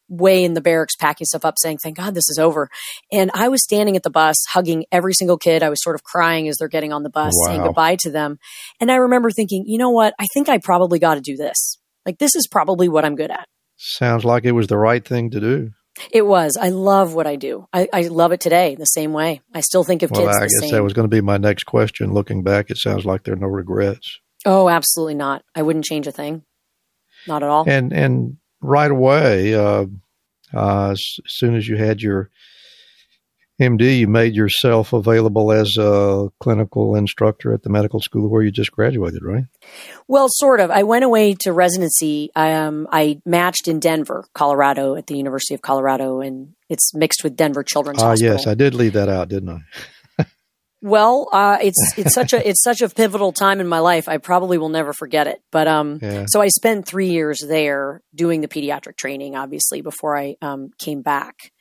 [0.09, 2.67] way in the barracks packing stuff up saying thank god this is over.
[3.11, 5.63] And i was standing at the bus hugging every single kid.
[5.63, 8.39] I was sort of crying as they're getting on the bus saying goodbye to them.
[8.81, 10.13] And i remember thinking you know what?
[10.19, 11.77] I think i probably got to do this.
[12.05, 13.47] Like this is probably what i'm good at.
[13.77, 15.71] Sounds like it was the right thing to do.
[16.11, 16.57] it was.
[16.59, 17.67] I love what i do.
[17.73, 19.41] I, I love it today the same way.
[19.53, 20.71] I still think of Well, kids I guess same.
[20.71, 22.13] that was going to be my next question.
[22.13, 24.19] Looking back, it sounds like there are no regrets.
[24.45, 25.43] oh absolutely not.
[25.55, 26.43] I wouldn't change a thing.
[27.27, 27.65] Not at all.
[27.69, 29.85] And and right away, uh,
[30.53, 32.29] uh, as soon as you had your
[33.61, 38.51] MD, you made yourself available as a clinical instructor at the medical school where you
[38.51, 39.43] just graduated, right?
[40.07, 40.71] Well, sort of.
[40.71, 42.29] I went away to residency.
[42.37, 47.35] Um, I matched in Denver, Colorado, at the University of Colorado, and it's mixed with
[47.35, 48.33] Denver Children's Ah, Hospital.
[48.35, 49.59] yes, I did leave that out, didn't I?
[50.81, 54.07] Well, uh, it's it's such a it's such a pivotal time in my life.
[54.07, 55.41] I probably will never forget it.
[55.51, 56.25] But um, Yeah.
[56.27, 61.01] so I spent three years there doing the pediatric training, obviously, before I um, came
[61.01, 61.51] back.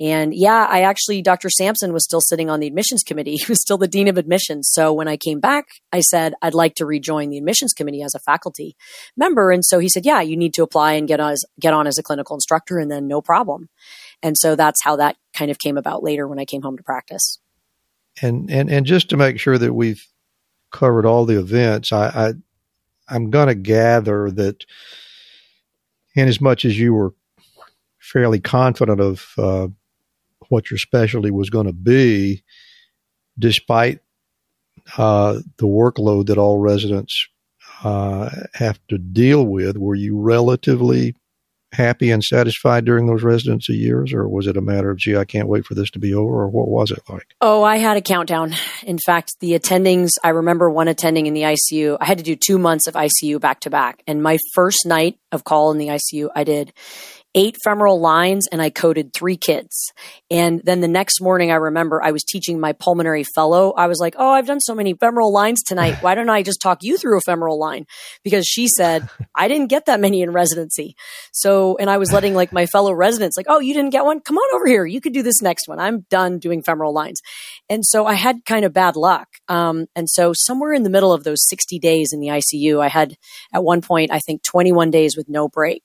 [0.00, 1.50] And yeah, I actually, Dr.
[1.50, 3.36] Sampson was still sitting on the admissions committee.
[3.48, 4.68] He was still the dean of admissions.
[4.72, 8.14] So when I came back, I said, I'd like to rejoin the admissions committee as
[8.14, 8.76] a faculty
[9.16, 9.50] member.
[9.50, 11.86] And so he said, yeah, you need to apply and get on as, get on
[11.86, 13.68] as a clinical instructor and then no problem.
[14.22, 16.82] And so that's how that kind of came about later when I came home to
[16.82, 17.38] practice.
[18.22, 20.06] And and and just to make sure that we've
[20.70, 22.32] covered all the events, I, I
[23.08, 24.64] I'm going to gather that,
[26.14, 27.14] in as much as you were
[27.98, 29.68] fairly confident of uh,
[30.48, 32.42] what your specialty was going to be,
[33.38, 34.00] despite
[34.96, 37.26] uh, the workload that all residents
[37.84, 41.14] uh, have to deal with, were you relatively
[41.72, 45.24] happy and satisfied during those residency years, or was it a matter of, gee, I
[45.24, 47.26] can't wait for this to be over, or what was it like?
[47.40, 48.54] Oh, I had a countdown.
[48.84, 51.98] In fact, the attendings, I remember one attending in the ICU.
[52.00, 54.02] I had to do two months of ICU back to back.
[54.06, 56.72] And my first night of call in the ICU, I did
[57.38, 59.92] eight femoral lines and I coded three kids.
[60.28, 63.72] And then the next morning, I remember I was teaching my pulmonary fellow.
[63.76, 66.02] I was like, Oh, I've done so many femoral lines tonight.
[66.02, 67.86] Why don't I just talk you through a femoral line?
[68.24, 70.96] Because she said, I didn't get that many in residency.
[71.30, 74.18] So, and I was letting like my fellow residents like, Oh, you didn't get one?
[74.18, 74.84] Come on over here.
[74.84, 75.78] You could do this next one.
[75.78, 77.20] I'm done doing femoral lines.
[77.70, 79.28] And so I had kind of bad luck.
[79.48, 82.88] Um, and so somewhere in the middle of those 60 days in the ICU, I
[82.88, 83.16] had
[83.52, 85.82] at one point, I think 21 days with no break.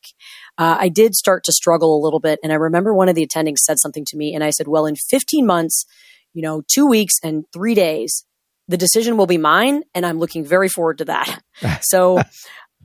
[0.57, 2.39] Uh, I did start to struggle a little bit.
[2.41, 4.85] And I remember one of the attendings said something to me and I said, well,
[4.85, 5.85] in 15 months,
[6.33, 8.25] you know, two weeks and three days,
[8.67, 9.83] the decision will be mine.
[9.93, 11.41] And I'm looking very forward to that.
[11.81, 12.21] so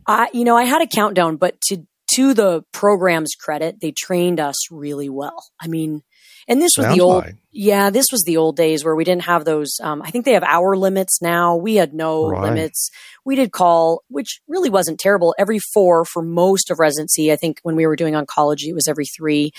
[0.06, 4.40] I, you know, I had a countdown, but to, to the program's credit, they trained
[4.40, 5.46] us really well.
[5.60, 6.02] I mean,
[6.48, 7.36] and this was Sounds the old, like.
[7.52, 9.76] yeah, this was the old days where we didn't have those.
[9.82, 11.54] Um, I think they have hour limits now.
[11.56, 12.42] We had no Right.
[12.44, 12.90] limits.
[13.24, 15.34] We did call, which really wasn't terrible.
[15.38, 17.30] Every four for most of residency.
[17.30, 19.52] I think when we were doing oncology, it was every three.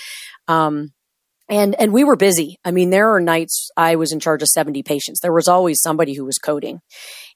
[0.48, 0.92] Um,
[1.48, 2.58] and and we were busy.
[2.64, 5.20] I mean, there are nights I was in charge of seventy patients.
[5.20, 6.80] There was always somebody who was coding,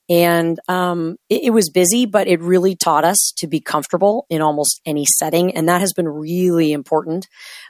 [0.09, 4.43] and um, it, it was busy, but it really taught us to be comfortable in
[4.43, 7.27] almost any setting, and that has been really important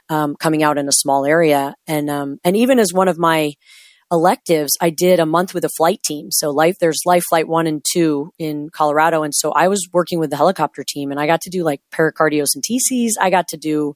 [0.09, 1.75] um, coming out in a small area.
[1.87, 3.53] And um, and even as one of my
[4.11, 6.27] electives, I did a month with a flight team.
[6.31, 9.23] So life, there's life flight one and two in Colorado.
[9.23, 11.81] And so I was working with the helicopter team and I got to do like
[11.91, 13.11] pericardiocenteses.
[13.19, 13.95] I got to do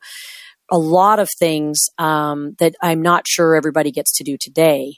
[0.72, 4.96] a lot of things, um, that I'm not sure everybody gets to do today.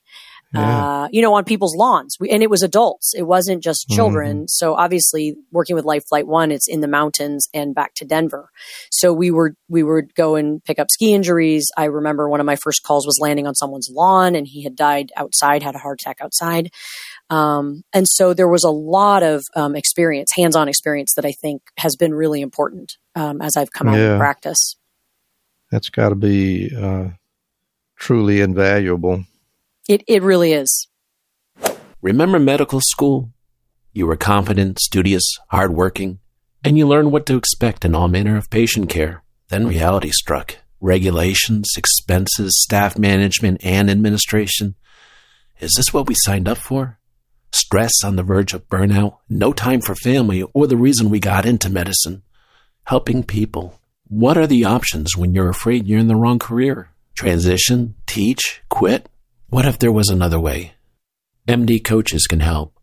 [0.53, 1.03] Yeah.
[1.03, 2.17] uh, you know, on people's lawns.
[2.19, 3.13] We, and it was adults.
[3.15, 3.95] It wasn't just mm-hmm.
[3.95, 4.37] children.
[4.37, 4.47] Mm-hmm.
[4.47, 8.49] So obviously working with Life Flight One, it's in the mountains and back to Denver.
[8.91, 11.71] So we were, we would go and pick up ski injuries.
[11.77, 14.75] I remember one of my first calls was landing on someone's lawn and he had
[14.75, 16.71] died outside, had a heart attack outside.
[17.29, 21.61] Um, and so there was a lot of um, experience, hands-on experience that I think
[21.77, 24.13] has been really important um, as I've come out yeah.
[24.13, 24.75] of practice.
[25.71, 27.11] That's got to be uh,
[27.95, 29.23] truly invaluable.
[29.91, 30.87] It it really is.
[32.01, 33.33] Remember medical school?
[33.91, 36.19] You were confident, studious, hardworking,
[36.63, 39.21] and you learned what to expect in all manner of patient care.
[39.49, 40.55] Then reality struck.
[40.79, 44.75] Regulations, expenses, staff management, and administration.
[45.59, 46.97] Is this what we signed up for?
[47.51, 51.45] stress on the verge of burnout, no time for family, or the reason we got
[51.45, 52.23] into medicine.
[52.85, 53.77] Helping people.
[54.07, 56.91] What are the options when you're afraid you're in the wrong career?
[57.13, 59.09] Transition, teach, quit?
[59.51, 60.75] What if there was another way?
[61.45, 62.79] MD coaches can help.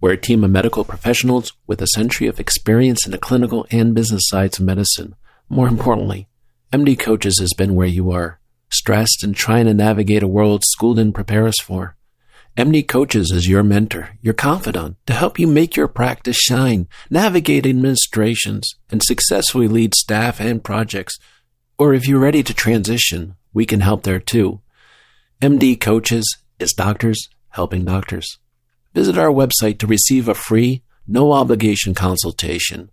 [0.00, 3.94] We're a team of medical professionals with a century of experience in the clinical and
[3.94, 5.14] business sides of medicine.
[5.48, 6.26] More importantly,
[6.72, 10.94] MD Coaches has been where you are, stressed and trying to navigate a world school
[10.94, 11.96] didn't prepare us for.
[12.56, 17.64] MD Coaches is your mentor, your confidant to help you make your practice shine, navigate
[17.64, 21.16] administrations, and successfully lead staff and projects.
[21.78, 24.62] Or if you're ready to transition, we can help there too.
[25.42, 28.38] MD Coaches is doctors helping doctors.
[28.94, 32.90] Visit our website to receive a free, no obligation consultation.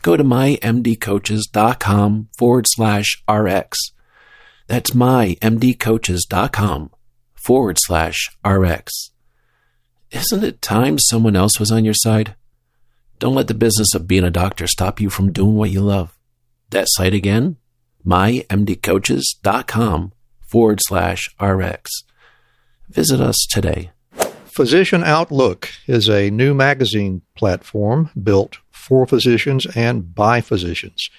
[0.00, 3.78] Go to mymdcoaches.com forward slash RX.
[4.66, 6.90] That's mymdcoaches.com
[7.34, 9.10] forward slash RX.
[10.10, 12.34] Isn't it time someone else was on your side?
[13.18, 16.16] Don't let the business of being a doctor stop you from doing what you love.
[16.70, 17.58] That site again,
[18.06, 20.13] mymdcoaches.com
[20.54, 21.90] forward slash RX.
[22.88, 23.90] Visit us today.
[24.46, 31.10] Physician Outlook is a new magazine platform built for physicians and by physicians,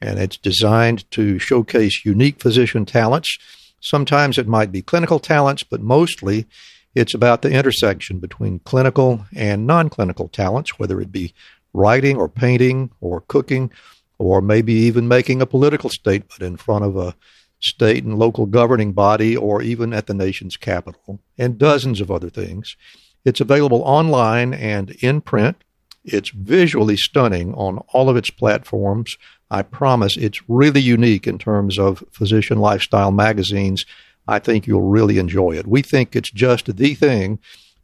[0.00, 3.38] and it's designed to showcase unique physician talents
[3.82, 6.46] Sometimes it might be clinical talents, but mostly
[6.94, 11.34] it's about the intersection between clinical and non clinical talents, whether it be
[11.72, 13.72] writing or painting or cooking
[14.18, 17.16] or maybe even making a political statement in front of a
[17.62, 22.30] state and local governing body or even at the nation's capital, and dozens of other
[22.30, 22.76] things.
[23.24, 25.62] It's available online and in print.
[26.04, 29.16] It's visually stunning on all of its platforms
[29.52, 33.84] I promise it's really unique in terms of physician lifestyle magazines.
[34.26, 35.66] I think you'll really enjoy it.
[35.66, 37.38] We think it's just the thing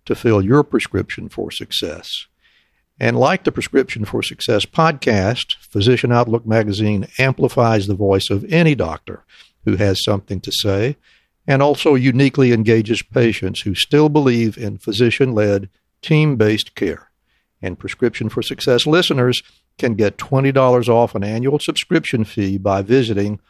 [0.06, 2.26] to fill your prescription for success.
[2.98, 8.74] And like the Prescription for Success podcast, Physician Outlook magazine amplifies the voice of any
[8.74, 9.24] doctor
[9.68, 10.96] who has something to say
[11.46, 15.68] and also uniquely engages patients who still believe in physician led,
[16.00, 17.10] team based care.
[17.60, 19.42] And Prescription for Success listeners
[19.78, 23.40] can get $20 off an annual subscription fee by visiting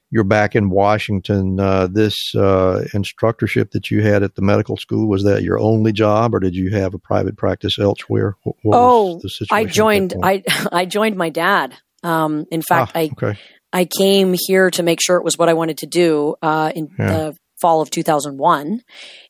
[0.09, 5.07] you're back in Washington, uh, this uh, instructorship that you had at the medical school,
[5.07, 8.35] was that your only job or did you have a private practice elsewhere?
[8.43, 13.09] What, what oh, I joined, I, I joined my dad um, in fact, ah, I
[13.11, 13.39] okay.
[13.73, 16.89] I came here to make sure it was what I wanted to do uh, in
[16.97, 17.05] yeah.
[17.05, 18.81] the fall of 2001,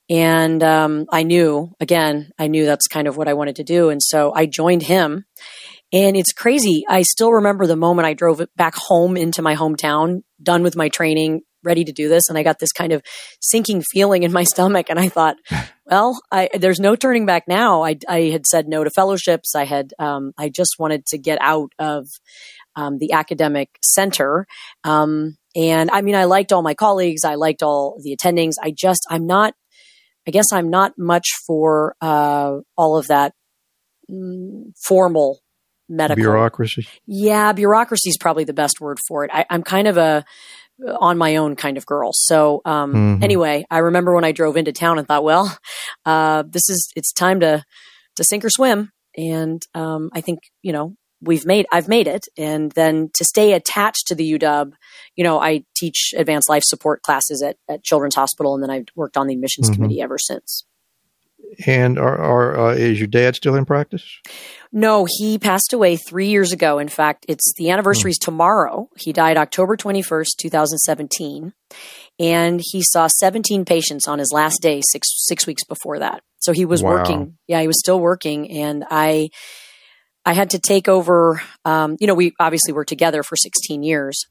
[0.10, 3.90] and um, I knew again, I knew that's kind of what I wanted to do,
[3.90, 5.26] and so I joined him.
[5.94, 6.84] And it's crazy.
[6.90, 10.90] I still remember the moment I drove back home into my hometown, done with my
[10.90, 13.02] training, ready to do this, and I got this kind of
[13.42, 15.38] sinking feeling in my stomach, and I thought,
[15.86, 17.84] well, I, there's no turning back now.
[17.84, 19.56] I, I had said no to fellowships.
[19.56, 22.08] I had, um, I just wanted to get out of
[22.76, 24.46] um, the academic center.
[24.84, 27.24] Um, and I mean, I liked all my colleagues.
[27.24, 28.54] I liked all the attendings.
[28.62, 29.54] I just, I'm not,
[30.28, 33.34] I guess I'm not much for uh, all of that
[34.12, 35.40] mm, formal
[35.90, 36.88] medical bureaucracy.
[37.06, 39.32] Yeah, bureaucracy is probably the best word for it.
[39.34, 40.26] I, am kind of a
[41.00, 42.12] on my own kind of girl.
[42.14, 43.24] So um, mm-hmm.
[43.24, 45.58] anyway, I remember when I drove into town and thought, well,
[46.06, 47.64] uh, this is it's time to
[48.16, 48.92] to sink or swim.
[49.16, 53.54] And um, I think you know we've made I've made it and then to stay
[53.54, 54.72] attached to the UW
[55.16, 58.86] you know I teach advanced life support classes at, at Children's Hospital and then I've
[58.96, 59.76] worked on the admissions mm-hmm.
[59.76, 60.66] committee ever since
[61.66, 64.20] and are, are uh, is your dad still in practice
[64.72, 68.26] no he passed away 3 years ago in fact it's the anniversary is mm.
[68.26, 71.54] tomorrow he died October 21st 2017
[72.20, 76.24] and he saw 17 patients on his last day, six six weeks before that.
[76.40, 76.92] So he was Wow.
[76.92, 77.38] working.
[77.48, 79.30] Yeah, he was still working, and I
[80.26, 81.42] I had to take over.
[81.66, 84.26] Um, you know, we obviously were together for 16 years,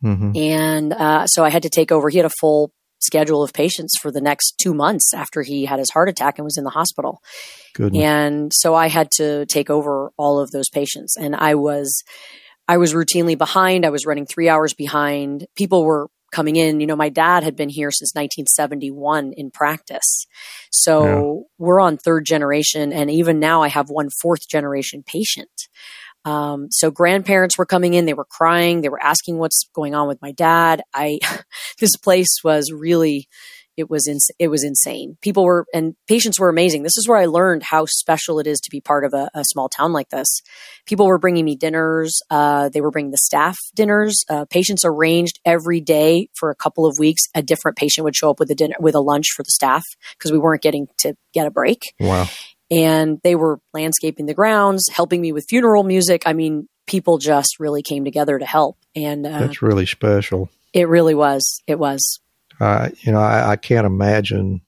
[0.00, 2.08] hmm and uh, so I had to take over.
[2.08, 2.72] He had a full
[3.02, 6.44] schedule of patients for the next two months after he had his heart attack and
[6.44, 7.20] was in the hospital.
[7.74, 8.02] Goodness.
[8.02, 11.16] And so I had to take over all of those patients.
[11.16, 12.02] And I was,
[12.68, 13.84] I was routinely behind.
[13.84, 15.46] I was running three hours behind.
[15.56, 16.80] People were coming in.
[16.80, 20.26] You know, my dad had been here since 1971 in practice.
[20.70, 21.42] So Yeah.
[21.58, 22.92] we're on third generation.
[22.92, 25.50] And even now I have one fourth generation patient.
[26.24, 28.06] Um, so grandparents were coming in.
[28.06, 28.80] They were crying.
[28.80, 30.82] They were asking what's going on with my dad.
[30.94, 31.18] I,
[31.80, 33.28] this place was really,
[33.76, 34.06] it was
[34.38, 35.16] it was insane.
[35.22, 36.82] People were and patients were amazing.
[36.82, 39.44] This is where I learned how special it is to be part of a, a
[39.44, 40.42] small town like this.
[40.86, 42.20] People were bringing me dinners.
[42.30, 44.24] Uh, they were bringing the staff dinners.
[44.28, 47.22] Uh, patients arranged every day for a couple of weeks.
[47.34, 49.84] A different patient would show up with a dinner with a lunch for the staff
[50.18, 51.94] because we weren't getting to get a break.
[51.98, 52.28] wow.
[52.72, 56.22] And they were landscaping the grounds, helping me with funeral music.
[56.24, 60.48] I mean, people just really came together to help, and uh, That's really special.
[60.72, 61.62] it really was.
[61.66, 62.20] It was.
[62.58, 64.62] Uh, you know, I, I can't imagine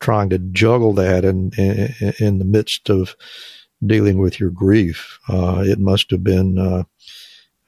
[0.00, 3.16] trying to juggle that in, in in the midst of
[3.84, 5.18] dealing with your grief.
[5.28, 6.84] Uh, it must have been uh,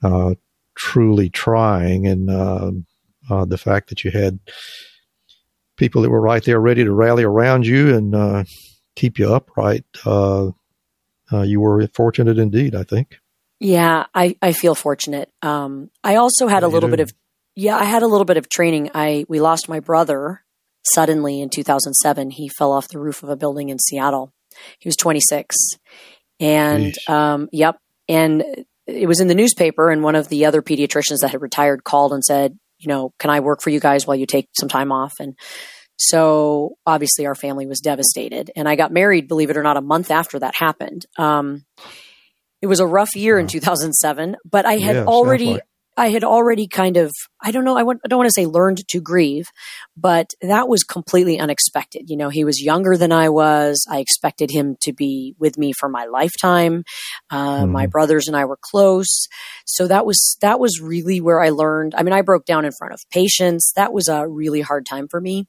[0.02, 0.34] uh,
[0.74, 2.72] truly trying, and uh,
[3.30, 4.38] uh, the fact that you had
[5.76, 8.44] people that were right there, ready to rally around you and uh,
[8.96, 9.84] keep you upright.
[10.04, 10.50] Uh,
[11.32, 13.18] uh, you were fortunate indeed, I think.
[13.60, 15.30] Yeah, I, I feel fortunate.
[15.40, 17.12] Um, I also had Yeah, a little bit of,
[17.54, 18.90] yeah, I had a little bit of training.
[18.94, 20.42] I, we lost my brother
[20.84, 22.30] suddenly in 2007.
[22.30, 24.32] He fell off the roof of a building in Seattle.
[24.78, 25.56] He was 26.
[26.40, 27.78] And, um, yep.
[28.08, 28.44] And
[28.86, 32.12] it was in the newspaper and one of the other pediatricians that had retired called
[32.12, 34.90] and said, you know, can I work for you guys while you take some time
[34.90, 35.12] off?
[35.20, 35.36] And
[36.08, 38.50] so obviously our family was devastated.
[38.56, 41.06] And I got married, believe it or not, a month after that happened.
[41.18, 41.64] Um,
[42.60, 45.62] it was a rough year in 2007, but I had Yeah, already, like-
[45.94, 47.10] I had already kind of,
[47.42, 49.44] I don't know, I, want, I don't want to say learned to grieve,
[49.94, 52.04] but that was completely unexpected.
[52.08, 53.84] You know, he was younger than I was.
[53.90, 56.84] I expected him to be with me for my lifetime.
[57.30, 57.90] Uh, My Mhm.
[57.90, 59.26] brothers and I were close.
[59.66, 61.94] So that was, that was really where I learned.
[61.94, 63.70] I mean, I broke down in front of patients.
[63.76, 65.44] That was a really hard time for me.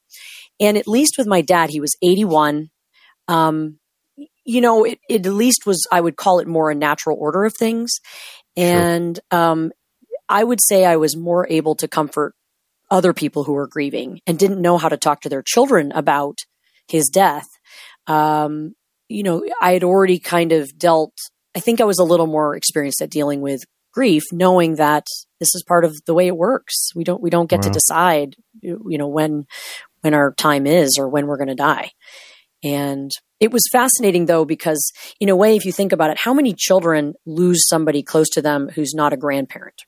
[0.60, 2.70] And at least with my dad, he was 81.
[3.28, 3.80] Um,
[4.46, 7.46] you know, it, it at least was, I would call it more a natural order
[7.46, 7.92] of things.
[8.56, 9.72] And, um,
[10.30, 12.34] I would say I was more able to comfort
[12.90, 16.40] other people who were grieving and didn't know how to talk to their children about
[16.88, 17.48] his death.
[18.08, 18.74] Um,
[19.10, 21.14] you know, I had already kind of dealt,
[21.56, 25.06] I think I was a little more experienced at dealing with grief, knowing that
[25.40, 26.90] this is part of the way it works.
[26.96, 29.46] We don't, we don't get to decide, you know, when,
[30.04, 31.92] when our time is or when we're going to die.
[32.64, 36.34] And it was fascinating though, because in a way, if you think about it, how
[36.34, 39.82] many children lose somebody close to them who's not a grandparent?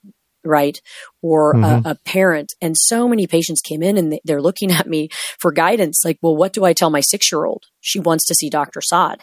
[0.43, 0.79] Right.
[1.23, 1.85] Or Mhm.
[1.85, 2.53] a, a parent.
[2.61, 5.09] And so many patients came in and they- they're looking at me
[5.39, 6.01] for guidance.
[6.05, 7.63] Like, well, what do I tell my six year old?
[7.81, 8.81] She wants to see Dr.
[8.81, 9.21] Sod.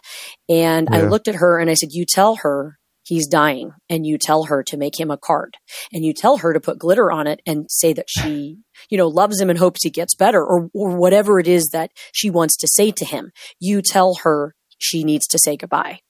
[0.48, 4.18] And I looked at her and I said, you tell her he's dying and you
[4.18, 5.56] tell her to make him a card
[5.92, 8.58] and you tell her to put glitter on it and say that she,
[8.90, 11.90] you know, loves him and hopes he gets better or, or whatever it is that
[12.12, 13.32] she wants to say to him.
[13.58, 16.00] You tell her she needs to say goodbye.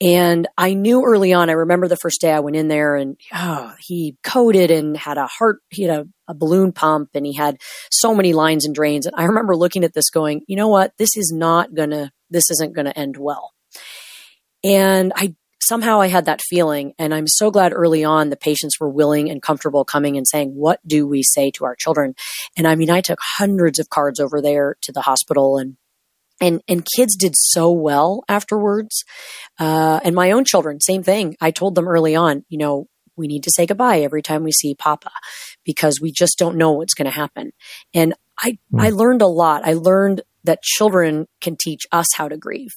[0.00, 3.16] And I knew early on, I remember the first day I went in there and
[3.34, 7.34] oh, he coded and had a heart, he had a, a balloon pump and he
[7.34, 7.56] had
[7.90, 9.06] so many lines and drains.
[9.06, 10.92] And I remember looking at this going, you know what?
[10.98, 13.52] This is not gonna, this isn't gonna end well.
[14.62, 15.34] And I
[15.68, 16.94] somehow I had that feeling.
[16.98, 20.50] And I'm so glad early on the patients were willing and comfortable coming and saying,
[20.54, 22.14] what do we say to our children?
[22.56, 25.76] And I mean, I took hundreds of cards over there to the hospital and
[26.40, 29.04] and and kids did so well afterwards.
[29.58, 31.36] Uh, and my own children, same thing.
[31.40, 34.52] I told them early on, you know, we need to say goodbye every time we
[34.52, 35.10] see Papa
[35.64, 37.52] because we just don't know what's going to happen.
[37.92, 38.80] And I Hmm.
[38.80, 39.66] I learned a lot.
[39.66, 42.74] I learned that children can teach us how to grieve.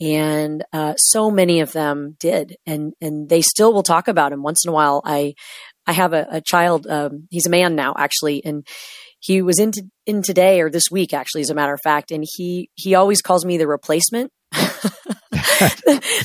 [0.00, 4.42] And uh, so many of them did, and and they still will talk about him
[4.42, 5.02] once in a while.
[5.04, 5.34] I
[5.86, 6.86] I have a, a child.
[6.86, 8.66] Um, he's a man now, actually, and
[9.20, 9.72] he was in,
[10.06, 12.10] in today or this week, actually, as a matter of fact.
[12.10, 14.32] And he he always calls me the replacement.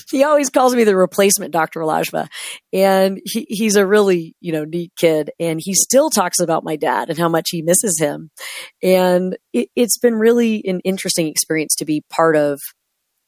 [0.10, 1.84] he always calls me the replacement Dr.
[1.84, 2.28] Al-Agba.
[2.74, 5.32] And he, he's a really, you know, neat kid.
[5.40, 8.32] And he still talks about my dad and how much he misses him.
[8.82, 12.60] And it, it's been really an interesting experience to be part of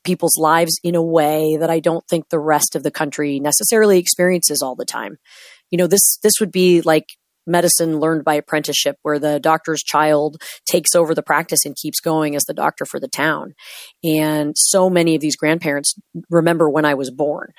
[0.07, 3.99] people's lives in a way that I don't think the rest of the country necessarily
[3.99, 5.17] experiences all the time.
[5.69, 7.05] You know, this, this would be like
[7.47, 12.35] medicine learned by apprenticeship where the doctor's child takes over the practice and keeps going
[12.35, 13.53] as the doctor for the town.
[14.03, 15.95] And so many of these grandparents
[16.29, 17.51] remember when I was born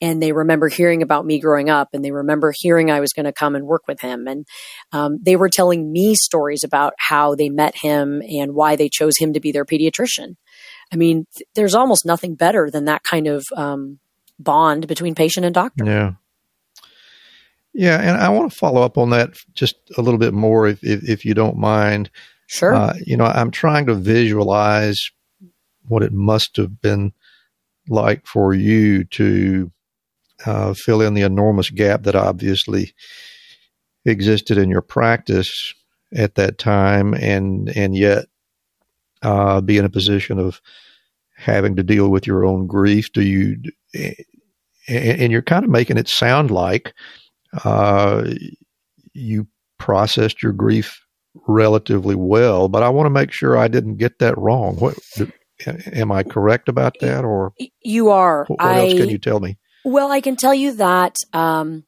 [0.00, 3.26] and they remember hearing about me growing up and they remember hearing I was going
[3.26, 4.26] to come and work with him.
[4.26, 4.46] And
[4.92, 9.16] um, they were telling me stories about how they met him and why they chose
[9.18, 10.34] him to be their pediatrician.
[10.92, 13.98] I mean, th- there's almost nothing better than that kind of um,
[14.38, 15.84] bond between patient and doctor.
[15.84, 16.12] Yeah.
[17.78, 20.82] Yeah, and I want to follow up on that just a little bit more, if
[20.82, 22.10] if, if you don't mind.
[22.46, 22.74] Sure.
[22.74, 25.10] Uh, you know, I'm trying to visualize
[25.86, 27.12] what it must have been
[27.88, 29.70] like for you to
[30.46, 32.94] uh, fill in the enormous gap that obviously
[34.06, 35.74] existed in your practice
[36.14, 38.24] at that time, and and yet
[39.26, 40.60] uh, be in a position of
[41.36, 43.12] having to deal with your own grief.
[43.12, 43.56] Do you?
[44.88, 46.94] And you're kind of making it sound like
[47.64, 48.30] uh,
[49.12, 49.48] you
[49.78, 51.00] processed your grief
[51.48, 54.76] relatively well, but I want to make sure I didn't get that wrong.
[54.76, 54.96] What
[55.92, 57.52] am I correct about that, or
[57.82, 58.44] you are?
[58.46, 59.58] What, what else can you tell me?
[59.84, 61.84] Well, I can tell you that um,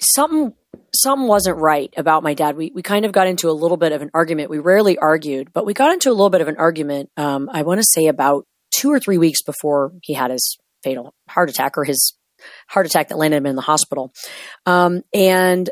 [0.00, 0.54] something
[0.94, 2.56] something wasn't right about my dad.
[2.56, 4.50] We we kind of got into a little bit of an argument.
[4.50, 7.10] We rarely argued, but we got into a little bit of an argument.
[7.16, 11.14] Um, I want to say about two or three weeks before he had his fatal
[11.28, 12.14] heart attack or his
[12.68, 14.12] heart attack that landed him in the hospital.
[14.66, 15.70] Um, and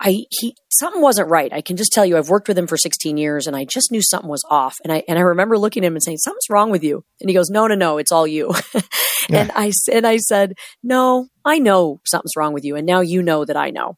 [0.00, 1.52] I he something wasn't right.
[1.52, 3.92] I can just tell you I've worked with him for 16 years and I just
[3.92, 4.76] knew something was off.
[4.82, 7.04] And I and I remember looking at him and saying something's wrong with you.
[7.20, 8.54] And he goes, "No, no, no, it's all you."
[9.28, 9.42] yeah.
[9.42, 13.22] And I and I said, "No, I know something's wrong with you and now you
[13.22, 13.96] know that I know."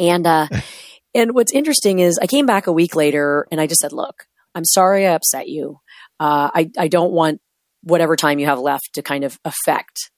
[0.00, 0.48] And uh
[1.14, 4.26] and what's interesting is I came back a week later and I just said, "Look,
[4.54, 5.78] I'm sorry I upset you.
[6.18, 7.40] Uh I I don't want
[7.82, 10.10] whatever time you have left to kind of affect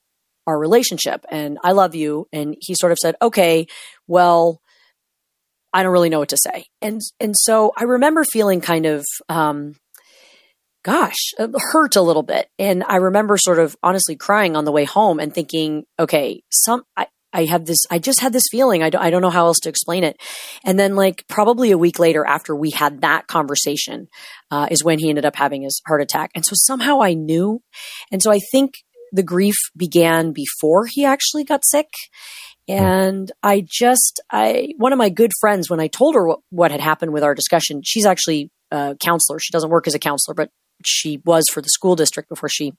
[0.46, 2.26] our relationship and I love you.
[2.32, 3.66] And he sort of said, okay,
[4.06, 4.60] well,
[5.72, 6.66] I don't really know what to say.
[6.80, 9.76] And, and so I remember feeling kind of, um,
[10.84, 12.48] gosh, uh, hurt a little bit.
[12.58, 16.82] And I remember sort of honestly crying on the way home and thinking, okay, some,
[16.96, 18.82] I, I have this, I just had this feeling.
[18.82, 20.20] I don't, I don't know how else to explain it.
[20.64, 24.08] And then like probably a week later after we had that conversation,
[24.50, 26.30] uh, is when he ended up having his heart attack.
[26.34, 27.62] And so somehow I knew.
[28.10, 28.74] And so I think
[29.12, 31.88] the grief began before he actually got sick.
[32.68, 36.70] And I just, I, one of my good friends, when I told her what, what
[36.70, 39.38] had happened with our discussion, she's actually a counselor.
[39.38, 40.50] She doesn't work as a counselor, but
[40.86, 42.74] she was for the school district before she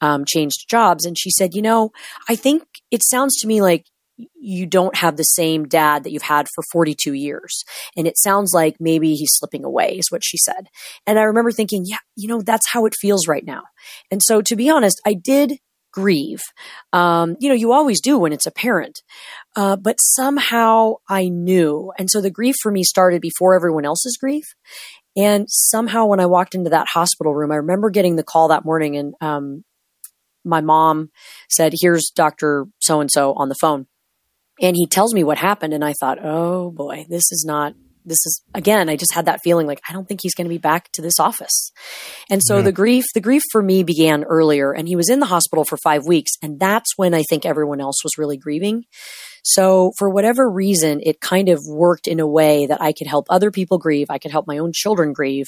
[0.00, 1.04] um, changed jobs.
[1.04, 1.90] And she said, you know,
[2.28, 3.86] I think it sounds to me like
[4.34, 7.64] you don't have the same dad that you've had for 42 years.
[7.96, 10.68] And it sounds like maybe he's slipping away, is what she said.
[11.06, 13.64] And I remember thinking, yeah, you know, that's how it feels right now.
[14.10, 15.58] And so to be honest, I did
[15.96, 16.40] grieve.
[16.92, 19.00] Um, you know, you always do when it's a parent.
[19.56, 21.90] Uh, but somehow I knew.
[21.98, 24.44] And so the grief for me started before everyone else's grief.
[25.16, 28.64] And somehow when I walked into that hospital room, I remember getting the call that
[28.64, 29.64] morning and, um,
[30.44, 31.10] my mom
[31.48, 32.66] said, here's Dr.
[32.80, 33.86] So and so on the phone
[34.60, 37.74] and he tells me what happened and i thought oh boy this is not
[38.06, 40.54] this is again i just had that feeling like i don't think he's going to
[40.54, 41.72] be back to this office
[42.30, 42.62] and so yeah.
[42.62, 45.76] the grief the grief for me began earlier and he was in the hospital for
[45.76, 48.84] 5 weeks and that's when i think everyone else was really grieving
[49.42, 53.26] so for whatever reason it kind of worked in a way that i could help
[53.28, 55.46] other people grieve i could help my own children grieve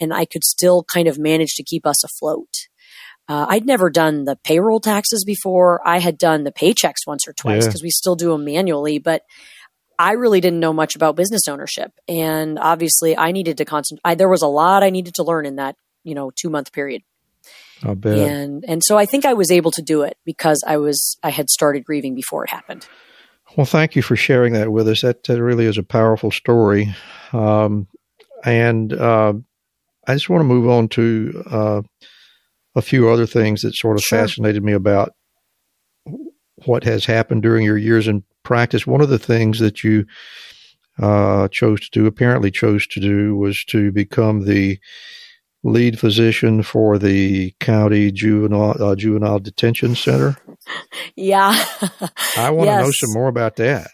[0.00, 2.48] and i could still kind of manage to keep us afloat
[3.28, 5.86] uh, I'd never done the payroll taxes before.
[5.86, 7.86] I had done the paychecks once or twice because yeah.
[7.86, 9.22] we still do them manually, but
[9.98, 11.92] I really didn't know much about business ownership.
[12.06, 14.16] And obviously I needed to concentrate.
[14.16, 17.02] There was a lot I needed to learn in that, you know, two month period.
[17.82, 18.18] Bet.
[18.18, 21.30] And, and so I think I was able to do it because I was, I
[21.30, 22.86] had started grieving before it happened.
[23.56, 25.02] Well, thank you for sharing that with us.
[25.02, 26.94] That, that really is a powerful story.
[27.32, 27.86] Um,
[28.44, 29.34] and, uh,
[30.06, 31.82] I just want to move on to, uh,
[32.74, 34.20] a few other things that sort of sure.
[34.20, 35.12] fascinated me about
[36.64, 38.86] what has happened during your years in practice.
[38.86, 40.06] One of the things that you
[40.98, 44.80] uh, chose to do, apparently chose to do, was to become the
[45.62, 50.36] lead physician for the county juvenile uh, juvenile detention center.
[51.16, 51.64] Yeah,
[52.36, 52.80] I want yes.
[52.80, 53.88] to know some more about that.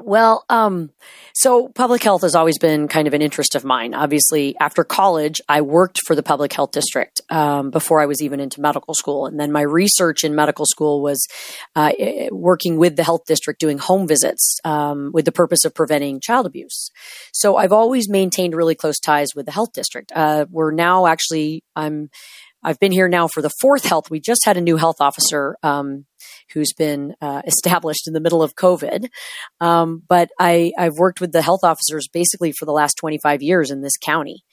[0.00, 0.90] Well, um,
[1.34, 3.94] so public health has always been kind of an interest of mine.
[3.94, 8.38] Obviously, after college, I worked for the public health district um, before I was even
[8.38, 11.26] into medical school, and then my research in medical school was
[11.74, 11.90] uh,
[12.30, 16.46] working with the health district, doing home visits um, with the purpose of preventing child
[16.46, 16.90] abuse.
[17.32, 20.12] So I've always maintained really close ties with the health district.
[20.14, 22.08] Uh, we're now actually I'm
[22.62, 24.10] I've been here now for the fourth health.
[24.10, 26.06] We just had a new health officer um,
[26.52, 29.08] who's been uh, established in the middle of COVID.
[29.60, 33.70] Um, but I, I've worked with the health officers basically for the last 25 years
[33.70, 34.44] in this county.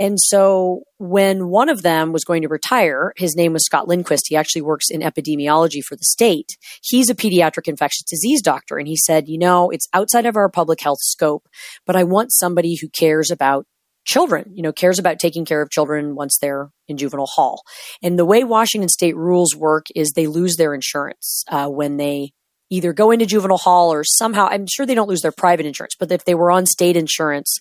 [0.00, 4.26] And so when one of them was going to retire, his name was Scott Lindquist.
[4.28, 6.56] He actually works in epidemiology for the state.
[6.82, 8.76] He's a pediatric infectious disease doctor.
[8.76, 11.48] And he said, you know, it's outside of our public health scope,
[11.86, 13.66] but I want somebody who cares about
[14.04, 17.62] children, you know, cares about taking care of children once they're in juvenile hall.
[18.02, 22.32] And the way Washington state rules work is they lose their insurance uh, when they
[22.70, 25.96] either go into juvenile hall or somehow, I'm sure they don't lose their private insurance,
[25.98, 27.58] but if they were on state insurance,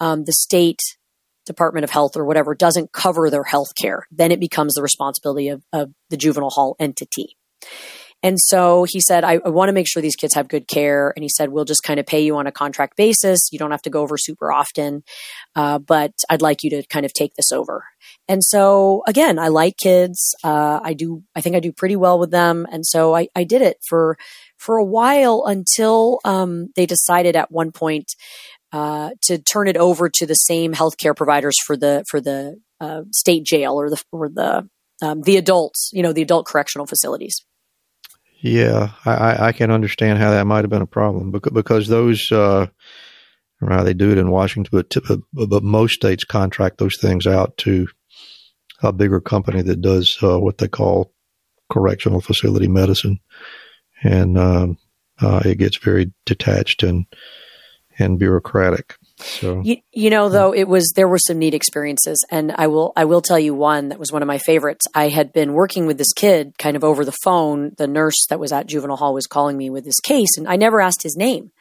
[0.00, 0.80] um, the state
[1.46, 5.48] Department of Health or whatever doesn't cover their health care, then it becomes the responsibility
[5.48, 7.36] of, of the juvenile hall entity.
[8.22, 11.12] And so he said, I, I want to make sure these kids have good care.
[11.16, 13.48] And he said, we'll just kind of pay you on a contract basis.
[13.50, 15.02] You don't have to go over super often.
[15.56, 17.84] Uh, but I'd like you to kind of take this over.
[18.28, 20.34] And so again, I like kids.
[20.44, 22.66] Uh, I do, I think I do pretty well with them.
[22.70, 24.18] And so I, I did it for,
[24.58, 28.12] for a while until, um, they decided at one point
[28.72, 33.02] uh, to turn it over to the same healthcare providers for the for the uh,
[33.12, 34.68] state jail or the or the
[35.02, 37.44] um, the adults, you know, the adult correctional facilities.
[38.42, 42.68] Yeah, I, I can understand how that might have been a problem because, those, uh,
[43.60, 47.86] right, they do it in Washington, but, but most states contract those things out to
[48.82, 51.12] a bigger company that does uh, what they call
[51.70, 53.20] correctional facility medicine,
[54.02, 54.78] and um,
[55.20, 57.06] uh, it gets very detached and
[57.98, 58.96] and bureaucratic.
[59.20, 62.92] So you, you know, though it was there were some neat experiences, and I will
[62.96, 64.86] I will tell you one that was one of my favorites.
[64.94, 67.72] I had been working with this kid kind of over the phone.
[67.76, 70.56] The nurse that was at juvenile hall was calling me with this case, and I
[70.56, 71.52] never asked his name.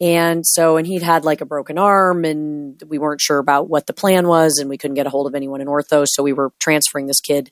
[0.00, 3.86] And so, and he'd had like a broken arm, and we weren't sure about what
[3.86, 6.04] the plan was, and we couldn't get a hold of anyone in ortho.
[6.08, 7.50] So we were transferring this kid.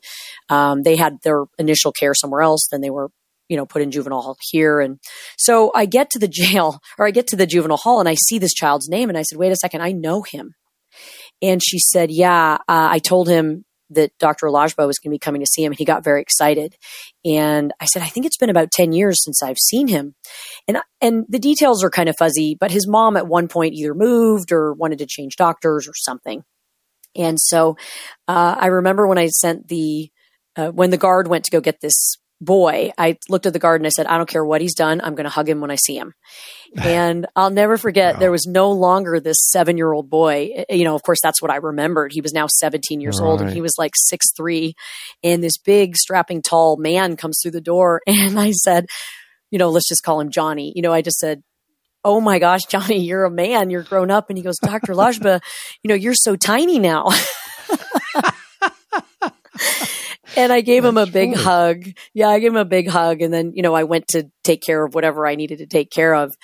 [0.49, 3.11] Um, they had their initial care somewhere else, then they were
[3.49, 4.79] you know, put in juvenile hall here.
[4.79, 4.99] And
[5.37, 8.15] so I get to the jail or I get to the juvenile hall and I
[8.15, 10.55] see this child's name and I said, wait a second, I know him.
[11.41, 14.47] And she said, yeah, uh, I told him that Dr.
[14.47, 16.75] Al-Agba was going to be coming to see him and he got very excited.
[17.25, 20.15] And I said, I think it's been about 10 years since I've seen him.
[20.67, 23.93] And, and the details are kind of fuzzy, but his mom at one point either
[23.93, 26.43] moved or wanted to change doctors or something.
[27.15, 27.77] And so,
[28.27, 30.09] uh, I remember when I sent the,
[30.55, 33.81] uh, when the guard went to go get this boy, I looked at the guard
[33.81, 35.01] and I said, I don't care what he's done.
[35.01, 36.13] I'm going to hug him when I see him.
[36.75, 38.19] And I'll never forget, wow.
[38.19, 40.65] there was no longer this seven year old boy.
[40.67, 42.11] Eh, you know, of course, that's what I remembered.
[42.11, 43.27] He was now 17 years right.
[43.27, 44.73] old and he was like six three,
[45.23, 48.01] And this big, strapping, tall man comes through the door.
[48.07, 48.87] And I said,
[49.51, 50.73] you know, let's just call him Johnny.
[50.75, 51.43] You know, I just said,
[52.03, 53.69] Oh my gosh, Johnny, you're a man.
[53.69, 54.29] You're grown up.
[54.29, 54.93] And he goes, Dr.
[54.93, 55.41] Al-Agba,
[55.83, 57.09] you know, you're so tiny now.
[60.35, 61.85] And I gave him a big hug.
[62.13, 63.21] Yeah, I gave him a big hug.
[63.21, 65.91] And then, you know, I went to take care of whatever I needed to take
[65.91, 66.35] care of.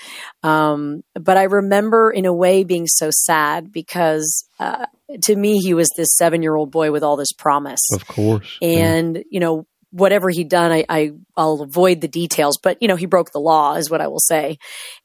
[0.44, 4.86] Um, but I remember in a way being so sad because, uh,
[5.24, 7.82] to me, he was this seven year old boy with all this promise.
[7.94, 8.58] Of course.
[8.62, 9.24] And, yeah.
[9.30, 13.08] you know, whatever he'd done, I, I, will avoid the details, but, you know, he
[13.08, 14.60] broke the law is what I will say.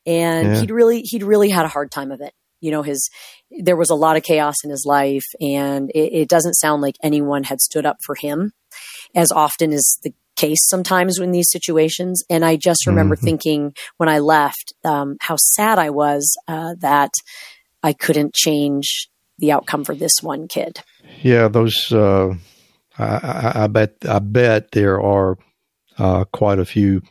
[0.05, 0.61] And yeah.
[0.61, 3.11] he'd really, he'd really had a hard time of it you know, his,
[3.51, 6.97] there was a lot of chaos in his life and it, it doesn't sound like
[7.03, 8.53] anyone had stood up for him
[9.15, 12.23] as often is the case sometimes in these situations.
[12.29, 13.25] And I just remember mm-hmm.
[13.25, 17.13] thinking when I left, um, how sad I was, uh, that
[17.83, 19.09] I couldn't change
[19.39, 20.81] the outcome for this one kid.
[21.23, 22.35] Yeah, those, uh,
[22.99, 25.37] I, I, bet, I bet there are,
[25.99, 27.03] uh, quite a few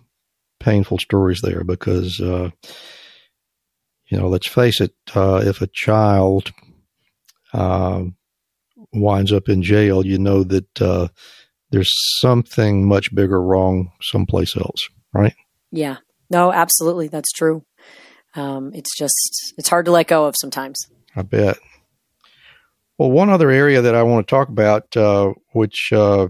[0.59, 2.49] painful stories there because, uh,
[4.07, 6.51] you know, let's face it, uh, if a child
[7.53, 8.03] uh,
[8.93, 11.07] winds up in jail, you know that uh,
[11.73, 15.33] there's something much bigger wrong someplace else, right?
[15.71, 15.97] Yeah.
[16.29, 17.07] No, absolutely.
[17.07, 17.65] That's true.
[18.35, 20.85] Um, it's just, it's hard to let go of sometimes.
[21.15, 21.57] I bet.
[22.99, 26.27] Well, one other area that I want to talk about, uh, which uh,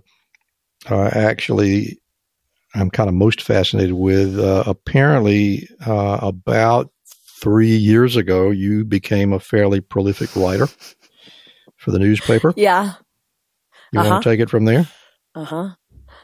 [0.89, 1.99] uh, actually
[2.73, 6.89] I'm kind of most fascinated with, apparently about
[7.41, 10.67] three years ago, you became a fairly prolific writer
[11.75, 12.53] for the newspaper.
[12.55, 12.93] Yeah.
[13.91, 14.09] You uh-huh.
[14.09, 14.87] want to take it from there?
[15.35, 15.69] Uh huh.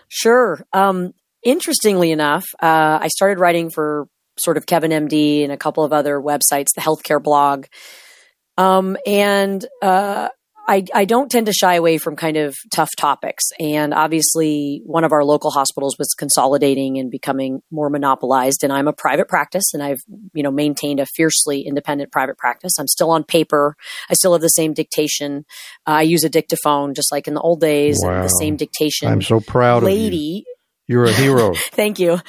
[0.08, 0.64] Sure.
[0.74, 4.08] Um, interestingly enough, uh, I started writing for
[4.38, 7.66] sort of Kevin MD and a couple of other websites, the healthcare blog.
[8.58, 10.30] Um, and uh,
[10.70, 13.46] I, I don't tend to shy away from kind of tough topics.
[13.60, 18.64] And obviously, one of our local hospitals was consolidating and becoming more monopolized.
[18.64, 19.98] And I'm a private practice and I've,
[20.36, 22.74] you know, maintained a fiercely independent private practice.
[22.80, 23.76] I'm still on paper.
[24.12, 25.44] I still have the same dictation.
[25.88, 28.22] Uh, I use a dictaphone just like in the old days, wow.
[28.22, 29.08] the same dictation.
[29.08, 30.46] I'm so proud of lady.
[30.86, 31.54] You're a hero.
[31.72, 32.20] Thank you.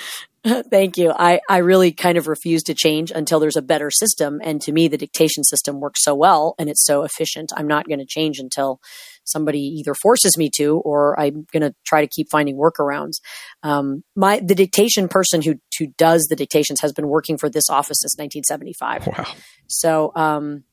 [0.71, 1.13] Thank you.
[1.17, 4.41] I, I really kind of refuse to change until there's a better system.
[4.43, 7.51] And to me, the dictation system works so well and it's so efficient.
[7.57, 8.81] I'm not going to change until
[9.25, 13.21] somebody either forces me to or I'm going to try to keep finding workarounds.
[13.63, 17.69] Um, my, the dictation person who, who does the dictations has been working for this
[17.69, 19.07] office since 1975.
[19.07, 19.35] Wow.
[19.69, 20.65] So, um,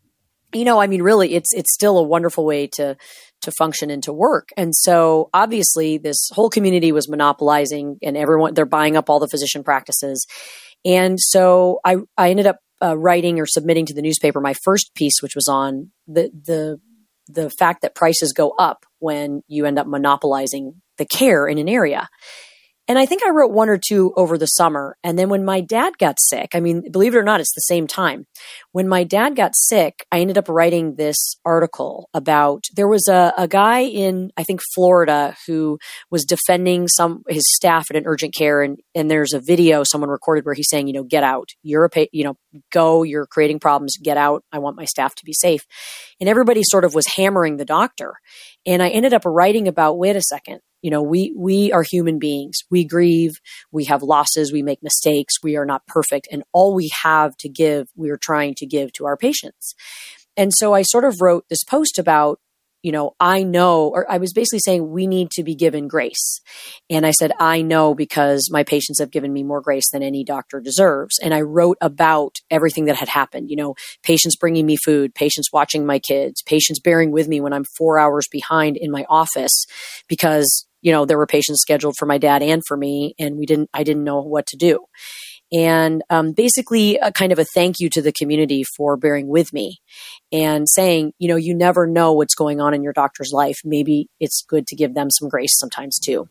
[0.53, 2.95] you know, I mean, really, it's, it's still a wonderful way to,
[3.41, 4.49] to function and to work.
[4.57, 9.27] And so obviously this whole community was monopolizing and everyone, they're buying up all the
[9.27, 10.25] physician practices.
[10.85, 14.93] And so I, I ended up uh, writing or submitting to the newspaper my first
[14.95, 16.79] piece, which was on the, the,
[17.27, 21.69] the fact that prices go up when you end up monopolizing the care in an
[21.69, 22.09] area.
[22.87, 24.97] And I think I wrote one or two over the summer.
[25.03, 27.61] And then when my dad got sick, I mean, believe it or not, it's the
[27.61, 28.25] same time.
[28.71, 33.33] When my dad got sick, I ended up writing this article about there was a,
[33.37, 35.79] a guy in, I think, Florida who
[36.09, 38.61] was defending some, his staff at an urgent care.
[38.61, 41.49] And, and there's a video someone recorded where he's saying, you know, get out.
[41.63, 42.37] You're a, pa- you know,
[42.71, 44.43] go, you're creating problems, get out.
[44.51, 45.65] I want my staff to be safe.
[46.19, 48.15] And everybody sort of was hammering the doctor.
[48.67, 52.19] And I ended up writing about, wait a second, you know, we, we are human
[52.19, 52.57] beings.
[52.69, 53.39] We grieve.
[53.71, 54.51] We have losses.
[54.51, 55.35] We make mistakes.
[55.41, 56.27] We are not perfect.
[56.31, 59.73] And all we have to give, we are trying to give to our patients.
[60.35, 62.39] And so I sort of wrote this post about
[62.87, 66.39] you know, I know, or I was basically saying we need to be given grace.
[66.89, 70.23] And I said, I know because my patients have given me more grace than any
[70.23, 71.19] doctor deserves.
[71.21, 75.51] And I wrote about everything that had happened, you know, patients bringing me food, patients
[75.51, 79.65] watching my kids, patients bearing with me when I'm four hours behind in my office
[80.07, 83.45] because, you know, there were patients scheduled for my dad and for me and we
[83.45, 84.85] didn't, I didn't know what to do
[85.51, 89.53] and um, basically a kind of a thank you to the community for bearing with
[89.53, 89.77] me
[90.31, 93.57] and saying, you know, you never know what's going on in your doctor's life.
[93.63, 96.27] Maybe it's good to give them some grace sometimes too.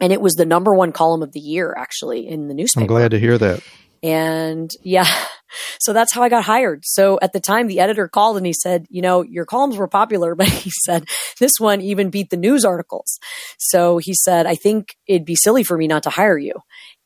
[0.00, 2.84] And it was the number one column of the year, actually, in the newspaper.
[2.84, 3.62] I'm glad to hear that.
[4.02, 5.06] And yeah,
[5.80, 6.84] so that's how I got hired.
[6.84, 9.88] So at the time, the editor called and he said, you know, your columns were
[9.88, 11.04] popular, but he said,
[11.38, 13.18] this one even beat the news articles.
[13.58, 16.54] So he said, I think it'd be silly for me not to hire you.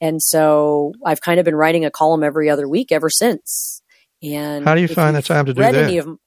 [0.04, 3.80] And so I've kind of been writing a column every other week ever since.
[4.22, 5.96] And how do you find the time to do that?
[5.96, 6.18] Of,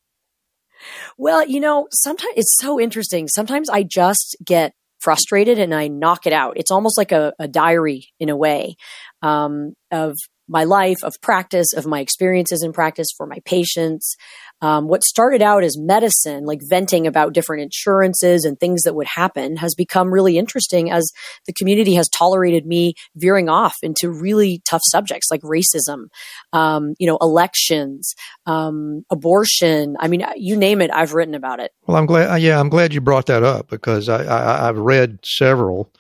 [1.15, 3.27] well, you know, sometimes it's so interesting.
[3.27, 6.57] Sometimes I just get frustrated and I knock it out.
[6.57, 8.77] It's almost like a, a diary in a way
[9.21, 10.15] um, of
[10.47, 14.15] my life, of practice, of my experiences in practice for my patients.
[14.59, 19.05] Um, what started out as medicine, like venting about different insurances and things that would
[19.05, 21.11] happen, has become really interesting as
[21.45, 26.05] the community has tolerated me veering off into really tough subjects like racism,
[26.53, 28.15] um, you know, elections,
[28.47, 29.95] um, abortion.
[29.99, 31.71] I mean, you name it, I've written about it.
[31.85, 32.31] Well, I'm glad.
[32.31, 35.93] Uh, yeah, I'm glad you brought that up because I, I, I've read several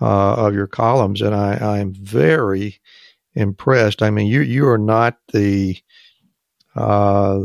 [0.00, 2.80] uh, of your columns, and I, I'm very
[3.34, 4.02] impressed.
[4.02, 5.76] I mean, you you are not the
[6.76, 7.40] uh,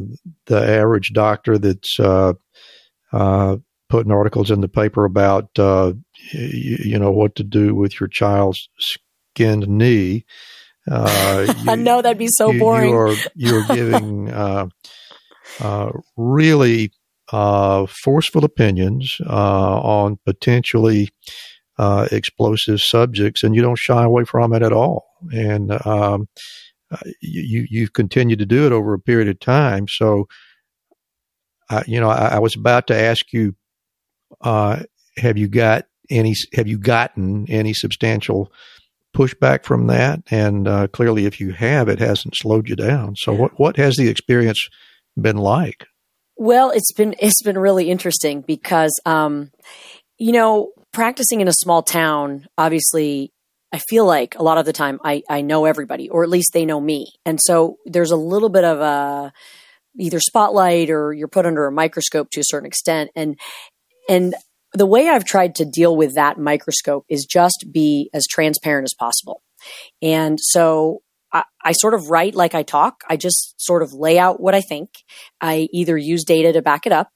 [0.45, 2.33] the average doctor that's uh,
[3.11, 3.57] uh,
[3.89, 5.93] putting articles in the paper about uh,
[6.31, 10.25] you, you, know what to do with your child's skinned knee.
[10.89, 12.89] Uh, I know that'd be so you, boring.
[12.89, 14.67] You are you're giving uh,
[16.15, 16.91] really
[17.27, 21.09] forceful opinions on potentially
[21.79, 26.27] explosive subjects, and you don't shy away from it at all and um,
[26.91, 29.87] uh, you you've continued to do it over a period of time.
[29.87, 30.27] So,
[31.87, 33.55] you know, I, I, was about to ask you,
[34.41, 34.83] uh,
[35.17, 36.35] have you got any?
[36.53, 38.51] Have you gotten any substantial
[39.15, 40.21] pushback from that?
[40.29, 43.15] And uh, clearly, if you have, it hasn't slowed you down.
[43.15, 44.67] So, what what has the experience
[45.19, 45.85] been like?
[46.37, 49.51] Well, it's been it's been really interesting because, um,
[50.17, 53.31] you know, practicing in a small town, obviously
[53.75, 56.53] I feel like a lot of the time I, I know everybody, or at least
[56.53, 57.11] they know me.
[57.25, 59.33] And so there's a little bit of a
[59.99, 63.11] either spotlight or you're put under a microscope to a certain extent.
[63.17, 63.37] And
[64.07, 64.33] and
[64.71, 68.93] the way I've tried to deal with that microscope is just be as transparent as
[68.97, 69.41] possible.
[70.01, 71.01] And so
[71.33, 73.03] I, I, sort of write like I talk.
[73.09, 74.89] I just sort of lay out what I think.
[75.41, 77.09] I either use data to back it up.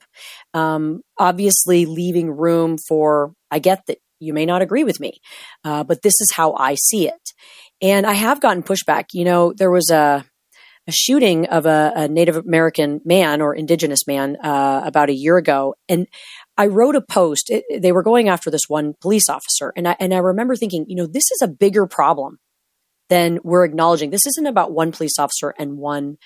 [0.53, 5.20] Um, obviously, leaving room for, I get that you may not agree with me,
[5.63, 7.34] uh, but this is how I see it.
[7.82, 9.05] And I have gotten pushback.
[9.13, 10.26] You know, there was a,
[10.88, 15.38] a shooting of a, a, Native American man or indigenous man uh, about a year
[15.38, 16.07] ago, and
[16.57, 17.49] I wrote a post.
[17.49, 20.86] It, they were going after this one police officer, and I and I remember thinking,
[20.88, 22.39] you know, this is a bigger problem
[23.09, 24.09] than we're acknowledging.
[24.09, 26.17] This isn't about one police officer and one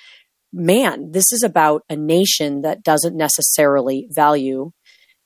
[0.51, 1.11] man.
[1.11, 4.71] This is about a nation that doesn't necessarily value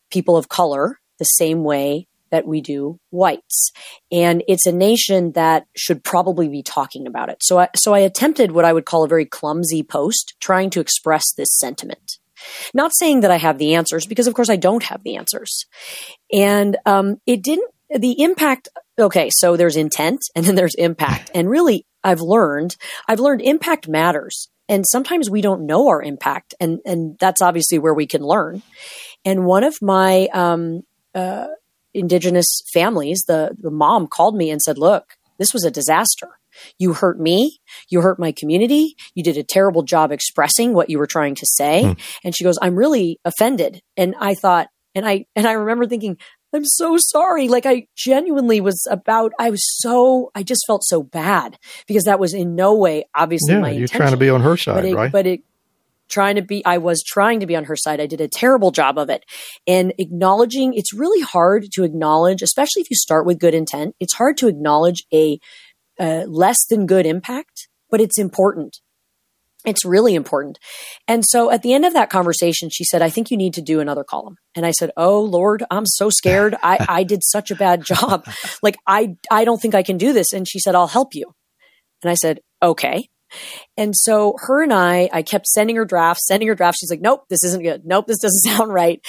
[0.10, 3.72] people of color the same way that we do whites.
[4.12, 7.38] And it's a nation that should probably be talking about it.
[7.42, 10.80] So I, so I attempted what I would call a very clumsy post trying to
[10.80, 12.20] express this sentiment.
[12.74, 15.66] Not saying that I have the answers because of course I don't have the answers.
[16.32, 18.68] And, um, it didn't, the impact,
[19.00, 21.32] okay, so there's intent and then there's impact.
[21.36, 22.76] And really I've learned,
[23.08, 24.50] I've learned impact matters.
[24.70, 28.62] And sometimes we don't know our impact and, and that's obviously where we can learn.
[29.24, 30.84] And one of my, um,
[31.16, 31.48] uh,
[31.98, 36.30] indigenous families, the, the mom called me and said, look, this was a disaster.
[36.80, 37.60] You hurt me.
[37.90, 38.96] You hurt my community.
[39.14, 41.84] You did a terrible job expressing what you were trying to say.
[41.84, 41.94] Hmm.
[42.24, 43.82] And she goes, I'm really offended.
[43.96, 46.18] And I thought, and I, and I remember thinking,
[46.54, 47.48] I'm so sorry.
[47.48, 52.20] Like I genuinely was about, I was so, I just felt so bad because that
[52.20, 53.98] was in no way, obviously yeah, my you're intention.
[53.98, 55.12] trying to be on her side, but it, right?
[55.12, 55.42] But it,
[56.10, 58.00] trying to be, I was trying to be on her side.
[58.00, 59.24] I did a terrible job of it
[59.66, 63.96] and acknowledging it's really hard to acknowledge, especially if you start with good intent.
[64.00, 65.40] It's hard to acknowledge a,
[66.00, 68.78] a less than good impact, but it's important.
[69.66, 70.60] It's really important.
[71.08, 73.62] And so at the end of that conversation, she said, I think you need to
[73.62, 74.38] do another column.
[74.56, 76.56] And I said, Oh Lord, I'm so scared.
[76.64, 78.26] I, I did such a bad job.
[78.64, 80.34] Like I, I don't think I can do this.
[80.34, 81.34] And she said, I'll help you.
[82.04, 83.10] And I said, okay.
[83.76, 86.80] And so her and I, I kept sending her drafts, sending her drafts.
[86.80, 87.86] She's like, nope, this isn't good.
[87.86, 89.00] Nope, this doesn't sound right.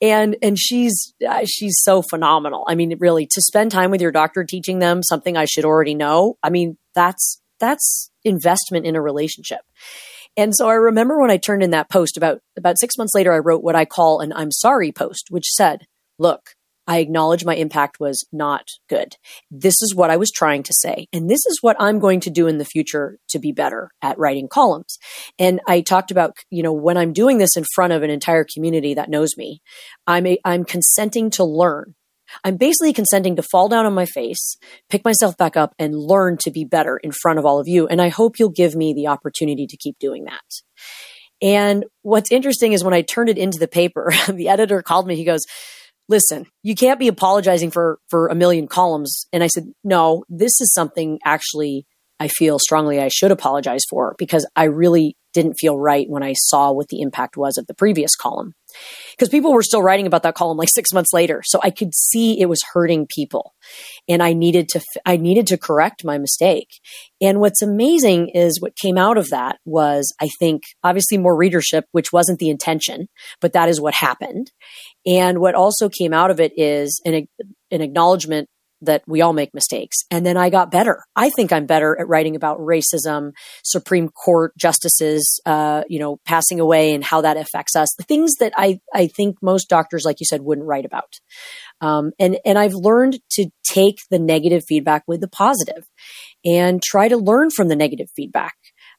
[0.00, 2.64] And, and she's, uh, she's so phenomenal.
[2.68, 5.94] I mean, really to spend time with your doctor teaching them something I should already
[5.94, 6.36] know.
[6.42, 9.60] I mean, that's, that's investment in a relationship.
[10.36, 13.32] And so I remember when I turned in that post about, about six months later,
[13.32, 15.86] I wrote what I call an I'm sorry post, which said,
[16.18, 16.40] look,
[16.86, 19.16] I acknowledge my impact was not good.
[19.50, 21.06] This is what I was trying to say.
[21.12, 24.18] And this is what I'm going to do in the future to be better at
[24.18, 24.98] writing columns.
[25.38, 28.44] And I talked about, you know, when I'm doing this in front of an entire
[28.52, 29.60] community that knows me,
[30.06, 31.94] I'm, a, I'm consenting to learn.
[32.44, 34.56] I'm basically consenting to fall down on my face,
[34.88, 37.86] pick myself back up and learn to be better in front of all of you.
[37.86, 40.40] And I hope you'll give me the opportunity to keep doing that.
[41.42, 45.16] And what's interesting is when I turned it into the paper, the editor called me.
[45.16, 45.44] He goes,
[46.12, 49.26] listen, you can't be apologizing for, for a million columns.
[49.32, 51.86] And I said, no, this is something actually
[52.20, 56.34] I feel strongly I should apologize for because I really didn't feel right when I
[56.36, 58.54] saw what the impact was of the previous column.
[59.12, 61.42] Because people were still writing about that column like six months later.
[61.44, 63.54] So I could see it was hurting people.
[64.08, 66.68] And I needed to, I needed to correct my mistake.
[67.20, 71.84] And what's amazing is what came out of that was, I think, obviously more readership,
[71.92, 73.08] which wasn't the intention,
[73.40, 74.50] but that is what happened.
[75.06, 77.26] And what also came out of it is an,
[77.70, 78.48] an acknowledgement
[78.82, 80.04] that we all make mistakes.
[80.10, 81.02] And then I got better.
[81.16, 83.32] I think I'm better at writing about racism,
[83.64, 87.88] Supreme Court justices, uh, you know, passing away and how that affects us.
[87.96, 91.20] The things that I, I think most doctors, like you said, wouldn't write about.
[91.80, 95.84] Um, and, and I've learned to take the negative feedback with the positive
[96.44, 98.54] and try to learn from the negative feedback.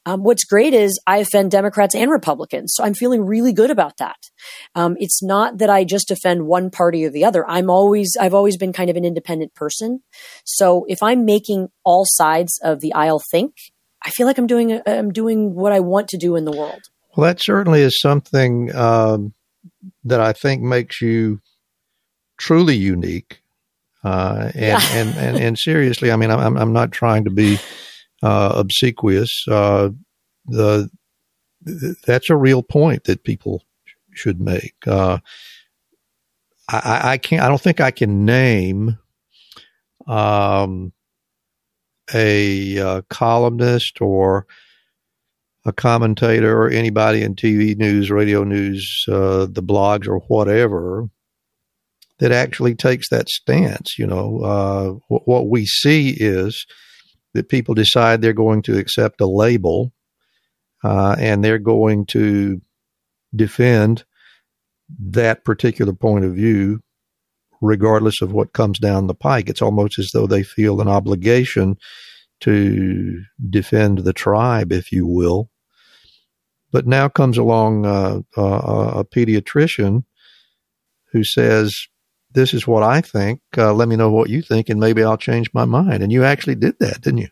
[0.06, 2.74] Um, what's great is I offend Democrats and Republicans.
[2.76, 4.18] So I'm feeling really good about that.
[4.76, 7.48] Um, it's not that I just offend one party or the other.
[7.50, 10.02] I'm always, I've always been kind of an independent person.
[10.44, 13.54] So if I'm making all sides of the aisle think,
[14.06, 16.82] I feel like I'm doing, I'm doing what I want to do in the world.
[17.16, 19.34] Well, that certainly is something um,
[20.04, 21.40] that I think makes you
[22.38, 23.42] truly unique.
[24.04, 24.82] Uh, and, yeah.
[24.92, 27.58] and, and, and seriously, I mean, I'm, I'm not trying to be
[28.24, 29.46] obsequious.
[29.48, 29.90] Uh,
[30.46, 30.90] the
[32.06, 33.64] that's a real point that people
[34.14, 34.76] should make.
[34.86, 35.20] Uh,
[36.70, 37.42] I, I, can't.
[37.42, 38.98] I don't think I can name
[40.08, 40.94] um,
[42.14, 44.46] a uh, columnist or
[45.66, 51.10] a commentator or anybody in TV news, radio news, uh, the blogs or whatever
[52.20, 53.98] that actually takes that stance.
[53.98, 56.66] You know, uh, what we see is
[57.34, 59.92] that people decide they're going to accept a label
[60.84, 62.62] uh, and they're going to
[63.36, 64.04] defend
[65.00, 66.80] that particular point of view
[67.62, 69.50] regardless of what comes down the pike.
[69.50, 71.78] It's almost as though they feel an obligation
[72.42, 75.50] to defend the tribe, if you will.
[76.72, 80.04] But now comes along uh, a pediatrician
[81.14, 81.88] who says,
[82.34, 83.42] this is what I think.
[83.58, 86.04] Uh, let me know what you think, and maybe I'll change my mind.
[86.04, 87.30] And you actually did that, didn't you?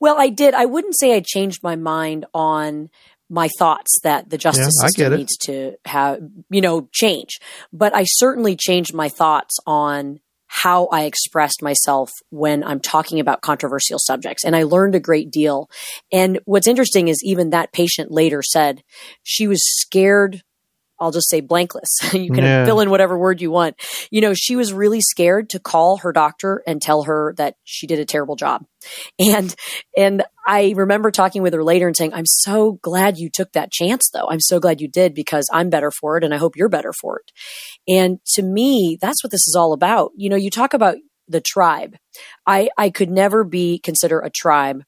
[0.00, 0.54] Well, I did.
[0.54, 2.90] I wouldn't say I changed my mind on
[3.30, 7.38] my thoughts that the justice yeah, system needs to have, you know, change.
[7.72, 13.42] But I certainly changed my thoughts on how I expressed myself when I'm talking about
[13.42, 14.44] controversial subjects.
[14.44, 15.68] And I learned a great deal.
[16.10, 18.82] And what's interesting is even that patient later said
[19.22, 20.42] she was scared
[21.00, 21.88] I'll just say blankless.
[22.12, 22.64] you can Yeah.
[22.64, 23.76] fill in whatever word you want.
[24.10, 27.86] You know, she was really scared to call her doctor and tell her that she
[27.86, 28.64] did a terrible job.
[29.18, 29.54] And,
[29.96, 33.70] and I remember talking with her later and saying, I'm so glad you took that
[33.72, 34.28] chance though.
[34.28, 36.92] I'm so glad you did because I'm better for it and I hope you're better
[36.92, 37.32] for it.
[37.92, 40.12] And to me, that's what this is all about.
[40.16, 40.96] You know, you talk about
[41.26, 41.96] the tribe.
[42.46, 44.82] I, I could never be consider a tribe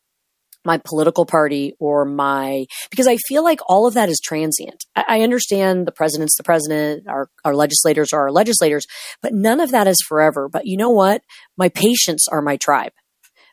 [0.65, 4.85] my political party or my because I feel like all of that is transient.
[4.95, 8.87] I, I understand the president's the president, our our legislators are our legislators,
[9.23, 10.49] but none of that is forever.
[10.49, 11.23] But you know what?
[11.57, 12.93] My patients are my tribe.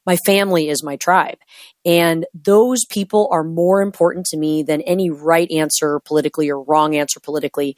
[0.06, 1.38] My family is my tribe.
[1.86, 6.96] And those people are more important to me than any right answer politically or wrong
[6.96, 7.76] answer politically.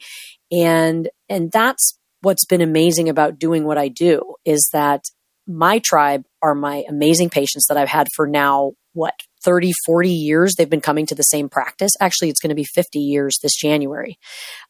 [0.52, 5.04] And and that's what's been amazing about doing what I do is that
[5.46, 9.14] my tribe are my amazing patients that I've had for now, what,
[9.44, 10.54] 30, 40 years.
[10.56, 11.92] They've been coming to the same practice.
[12.00, 14.18] Actually, it's going to be 50 years this January.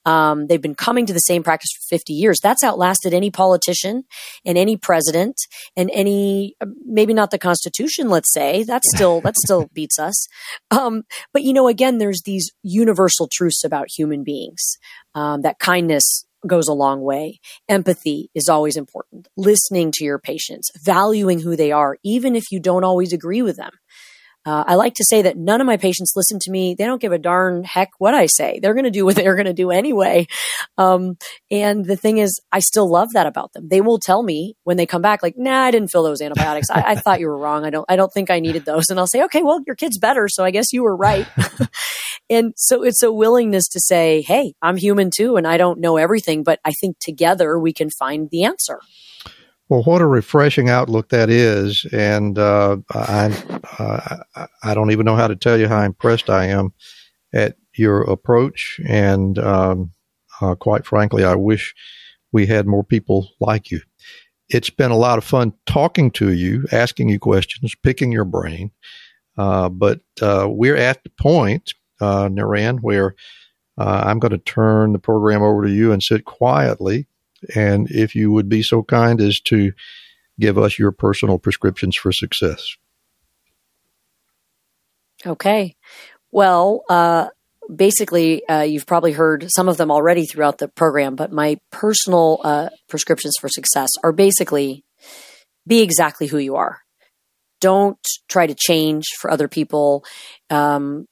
[0.04, 2.38] Um, they've been coming to the same practice for 50 years.
[2.42, 4.04] That's outlasted any politician
[4.44, 5.36] and any president
[5.76, 6.54] and any,
[6.84, 8.62] maybe not the Constitution, let's say.
[8.62, 10.26] That's still, that still beats us.
[10.70, 11.02] Um,
[11.32, 14.76] but you know, again, there's these universal truths about human beings,
[15.14, 17.40] um, that kindness goes a long way.
[17.68, 19.28] Empathy is always important.
[19.36, 23.56] Listening to your patients, valuing who they are, even if you don't always agree with
[23.56, 23.72] them.
[24.46, 26.74] Uh, I like to say that none of my patients listen to me.
[26.74, 28.58] They don't give a darn heck what I say.
[28.60, 30.26] They're going to do what they're going to do anyway.
[30.78, 31.16] Um,
[31.50, 33.68] and the thing is, I still love that about them.
[33.68, 36.70] They will tell me when they come back, like, "Nah, I didn't fill those antibiotics.
[36.70, 37.64] I, I thought you were wrong.
[37.64, 37.86] I don't.
[37.88, 40.44] I don't think I needed those." And I'll say, "Okay, well, your kid's better, so
[40.44, 41.26] I guess you were right."
[42.30, 45.96] and so it's a willingness to say, "Hey, I'm human too, and I don't know
[45.96, 48.80] everything, but I think together we can find the answer."
[49.70, 53.32] Well, what a refreshing outlook that is, and uh, I,
[53.78, 56.74] uh, I don't even know how to tell you how impressed I am
[57.32, 59.92] at your approach, and um,
[60.40, 61.72] uh, quite frankly, I wish
[62.32, 63.80] we had more people like you.
[64.48, 68.72] It's been a lot of fun talking to you, asking you questions, picking your brain,
[69.38, 73.14] uh, but uh, we're at the point, uh, Niran, where
[73.78, 77.06] uh, I'm going to turn the program over to you and sit quietly
[77.54, 79.72] and if you would be so kind as to
[80.38, 82.76] give us your personal prescriptions for success.
[85.26, 85.76] Okay.
[86.32, 87.28] Well, uh,
[87.74, 92.40] basically, uh, you've probably heard some of them already throughout the program, but my personal
[92.42, 94.84] uh, prescriptions for success are basically
[95.66, 96.80] be exactly who you are.
[97.60, 100.04] Don't try to change for other people.
[100.48, 101.06] Um,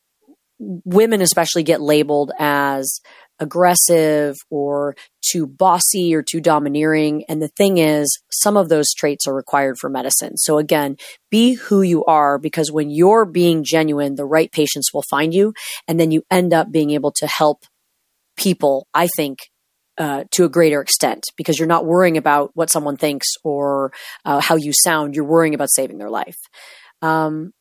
[0.58, 3.00] women, especially, get labeled as
[3.40, 7.24] aggressive or too bossy or too domineering.
[7.28, 10.36] And the thing is, some of those traits are required for medicine.
[10.36, 10.96] So again,
[11.30, 15.52] be who you are because when you're being genuine, the right patients will find you.
[15.86, 17.64] And then you end up being able to help
[18.36, 19.38] people, I think,
[19.98, 23.92] uh, to a greater extent because you're not worrying about what someone thinks or
[24.24, 25.16] uh, how you sound.
[25.16, 26.38] You're worrying about saving their life.
[27.02, 27.52] Um,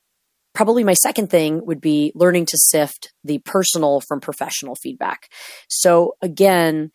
[0.58, 5.28] probably my second thing would be learning to sift the personal from professional feedback.
[5.70, 6.90] So again,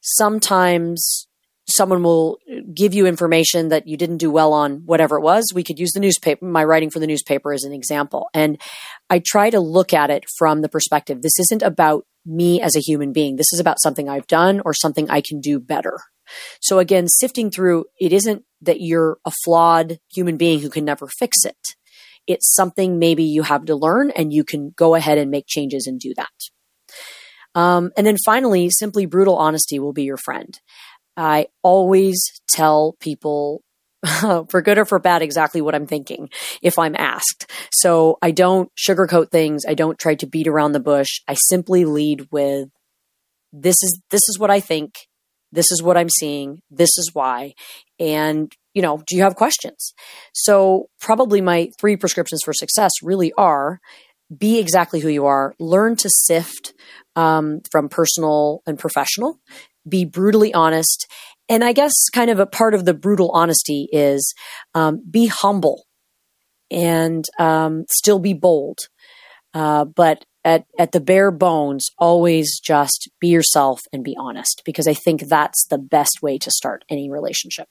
[0.00, 1.26] sometimes
[1.66, 2.38] someone will
[2.72, 5.50] give you information that you didn't do well on whatever it was.
[5.52, 8.28] We could use the newspaper, my writing for the newspaper as an example.
[8.32, 8.60] And
[9.10, 12.80] I try to look at it from the perspective this isn't about me as a
[12.80, 13.34] human being.
[13.34, 15.98] This is about something I've done or something I can do better.
[16.60, 21.08] So again, sifting through, it isn't that you're a flawed human being who can never
[21.08, 21.74] fix it
[22.26, 25.86] it's something maybe you have to learn and you can go ahead and make changes
[25.86, 26.28] and do that.
[27.54, 30.58] Um, and then finally, simply brutal honesty will be your friend.
[31.16, 32.18] I always
[32.48, 33.62] tell people
[34.48, 36.30] for good or for bad exactly what I'm thinking
[36.62, 37.50] if I'm asked.
[37.72, 39.64] So I don't sugarcoat things.
[39.66, 41.20] I don't try to beat around the bush.
[41.28, 42.68] I simply lead with
[43.52, 44.94] this is this is what I think.
[45.52, 46.62] This is what I'm seeing.
[46.70, 47.54] This is why.
[48.00, 49.92] And you know, do you have questions?
[50.32, 53.80] So probably my three prescriptions for success really are
[54.36, 56.72] be exactly who you are, learn to sift
[57.16, 59.38] um, from personal and professional,
[59.86, 61.06] be brutally honest.
[61.48, 64.34] And I guess kind of a part of the brutal honesty is
[64.74, 65.84] um, be humble
[66.70, 68.78] and um, still be bold.
[69.52, 74.88] Uh, but at, at the bare bones, always just be yourself and be honest because
[74.88, 77.68] I think that's the best way to start any relationship.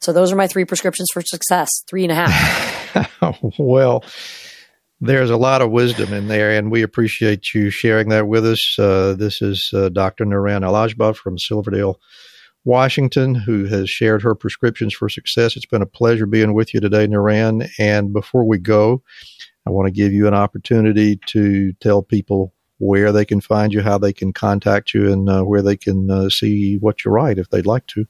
[0.00, 3.38] So those are my three prescriptions for success, three and a half.
[3.58, 4.04] well,
[5.00, 8.78] there's a lot of wisdom in there, and we appreciate you sharing that with us.
[8.78, 10.24] Uh, this is uh, Dr.
[10.24, 12.00] Niran Al-Agba from Silverdale,
[12.64, 15.56] Washington, who has shared her prescriptions for success.
[15.56, 17.68] It's been a pleasure being with you today, Naran.
[17.78, 19.02] And before we go,
[19.66, 23.80] I want to give you an opportunity to tell people where they can find you,
[23.80, 27.38] how they can contact you, and uh, where they can uh, see what you write
[27.38, 28.06] if they'd like to.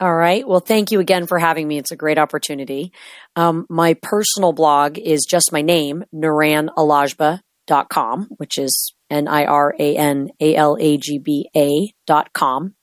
[0.00, 0.48] All right.
[0.48, 1.76] Well, thank you again for having me.
[1.78, 2.92] It's a great opportunity.
[3.36, 9.96] Um, my personal blog is just my name, niranalagba.com, which is N I R A
[9.96, 12.74] N A L A G B A dot com.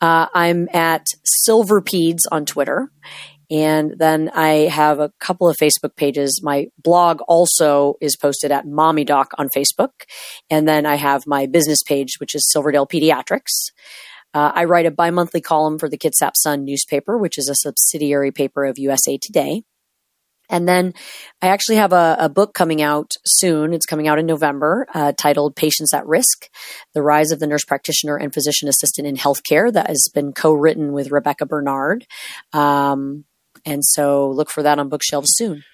[0.00, 1.04] Uh, I'm at
[1.46, 2.90] Silverpeds on Twitter.
[3.50, 6.42] And then I have a couple of Facebook pages.
[6.42, 10.04] My blog also is posted at Mommy Doc on Facebook.
[10.50, 13.72] And then I have my business page, which is Silverdale Pediatrics.
[14.34, 17.54] Uh, I write a bi monthly column for the Kitsap Sun newspaper, which is a
[17.54, 19.62] subsidiary paper of USA Today.
[20.50, 20.94] And then
[21.42, 23.74] I actually have a, a, book coming out soon.
[23.74, 26.48] It's coming out in November, uh, titled Patients at Risk
[26.94, 30.52] The Rise of the Nurse Practitioner and Physician Assistant in Healthcare, that has been co
[30.52, 32.06] written with Rebekah Bernard.
[32.52, 33.24] Um,
[33.68, 35.64] and so look for that on bookshelves soon.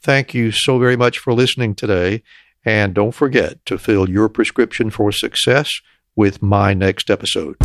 [0.00, 2.22] Thank you so very much for listening today.
[2.64, 5.70] And don't forget to fill your prescription for success
[6.14, 7.56] with my next episode.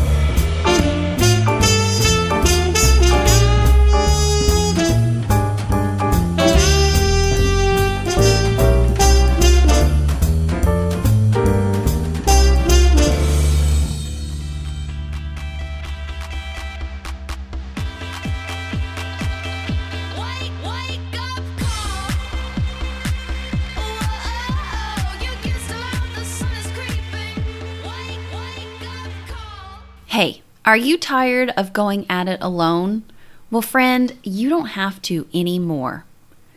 [30.67, 33.05] Are you tired of going at it alone?
[33.49, 36.03] Well, friend, you don't have to anymore.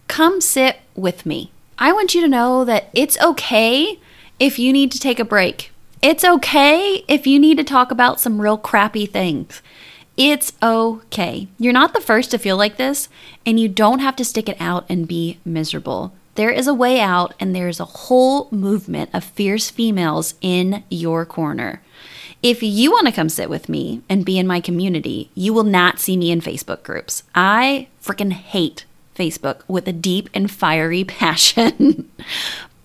[0.08, 1.52] Come sit with me.
[1.78, 4.00] I want you to know that it's okay
[4.40, 5.70] if you need to take a break.
[6.02, 9.62] It's okay if you need to talk about some real crappy things.
[10.16, 11.46] It's okay.
[11.56, 13.08] You're not the first to feel like this,
[13.46, 16.12] and you don't have to stick it out and be miserable.
[16.34, 21.24] There is a way out, and there's a whole movement of fierce females in your
[21.24, 21.80] corner.
[22.42, 25.64] If you want to come sit with me and be in my community, you will
[25.64, 27.22] not see me in Facebook groups.
[27.34, 32.10] I freaking hate Facebook with a deep and fiery passion.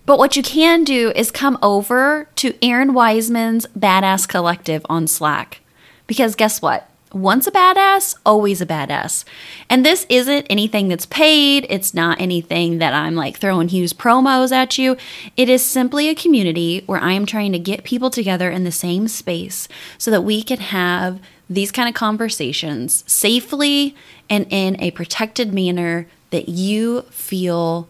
[0.06, 5.62] but what you can do is come over to Errin Weisman's Badass Collective on Slack.
[6.06, 6.90] Because guess what?
[7.16, 9.24] Once a badass, always a badass.
[9.70, 11.66] And this isn't anything that's paid.
[11.70, 14.98] It's not anything that I'm like throwing huge promos at you.
[15.38, 18.72] It is simply a community where I am trying to get people together in the
[18.72, 23.96] same space so that we can have these kind of conversations safely
[24.30, 27.88] and in a protected manner that you feel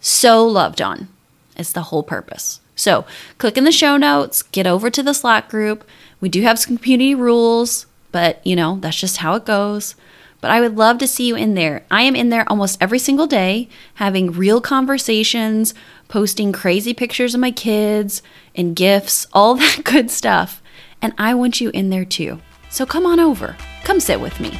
[0.00, 1.06] so loved on.
[1.56, 2.60] It's the whole purpose.
[2.74, 3.06] So,
[3.38, 5.84] click in the show notes, get over to the Slack group.
[6.20, 9.96] We do have some community rules but you know, that's just how it goes.
[10.40, 11.84] But I would love to see you in there.
[11.90, 15.74] I am in there almost every single day, having real conversations,
[16.06, 18.22] posting crazy pictures of my kids
[18.54, 20.62] and gifts, all that good stuff.
[21.02, 22.40] And I want you in there too.
[22.70, 24.56] So come on over, come sit with me.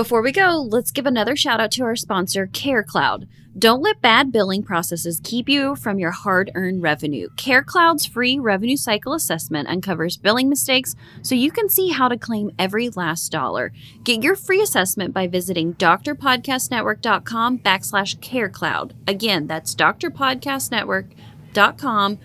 [0.00, 3.28] Before we go, let's give another shout out to our sponsor, CareCloud.
[3.58, 7.28] Don't let bad billing processes keep you from your hard earned revenue.
[7.36, 12.50] CareCloud's free revenue cycle assessment uncovers billing mistakes so you can see how to claim
[12.58, 13.74] every last dollar.
[14.02, 18.92] Get your free assessment by visiting drpodcastnetwork.com backslash CareCloud.
[19.06, 22.18] Again, that's drpodcastnetwork.com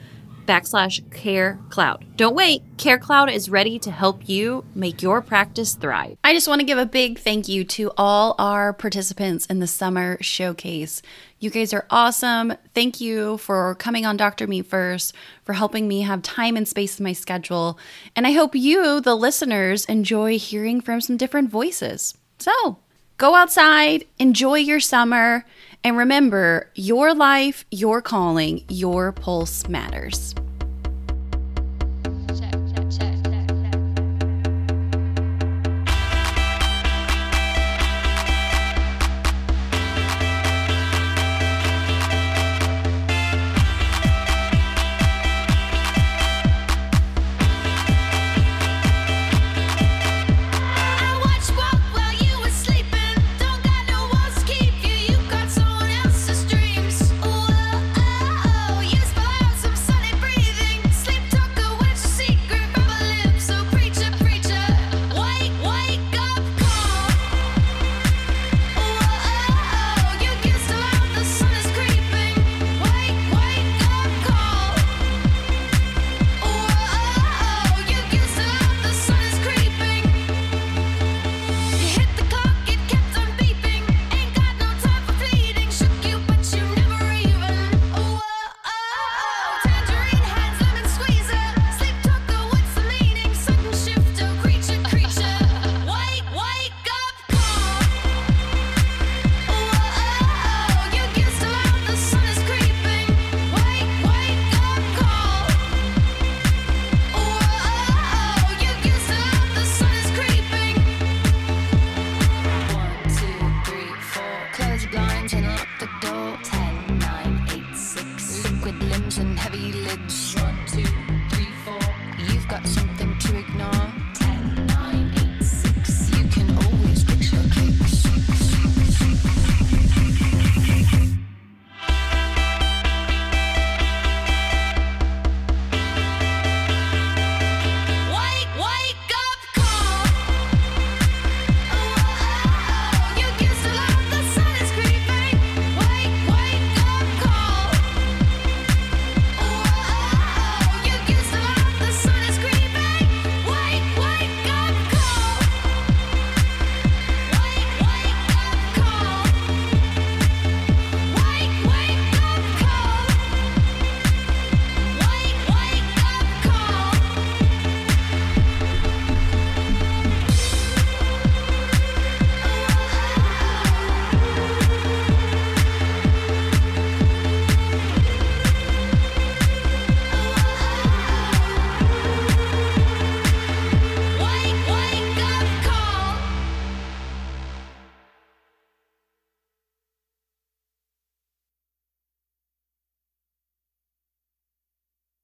[0.46, 2.06] backslash care cloud.
[2.16, 2.64] Don't wait.
[2.78, 6.18] CareCloud is ready to help you make your practice thrive.
[6.24, 9.68] I just want to give a big thank you to all our participants in the
[9.68, 11.02] summer showcase.
[11.40, 12.54] You guys are awesome.
[12.74, 14.48] Thank you for coming on Dr.
[14.48, 15.14] Me First,
[15.44, 17.78] for helping me have time and space in my schedule.
[18.16, 22.16] And I hope you, the listeners, enjoy hearing from some different voices.
[22.40, 22.80] So
[23.18, 25.46] go outside, enjoy your summer,
[25.86, 30.34] and remember your life, your calling, your pulse matters.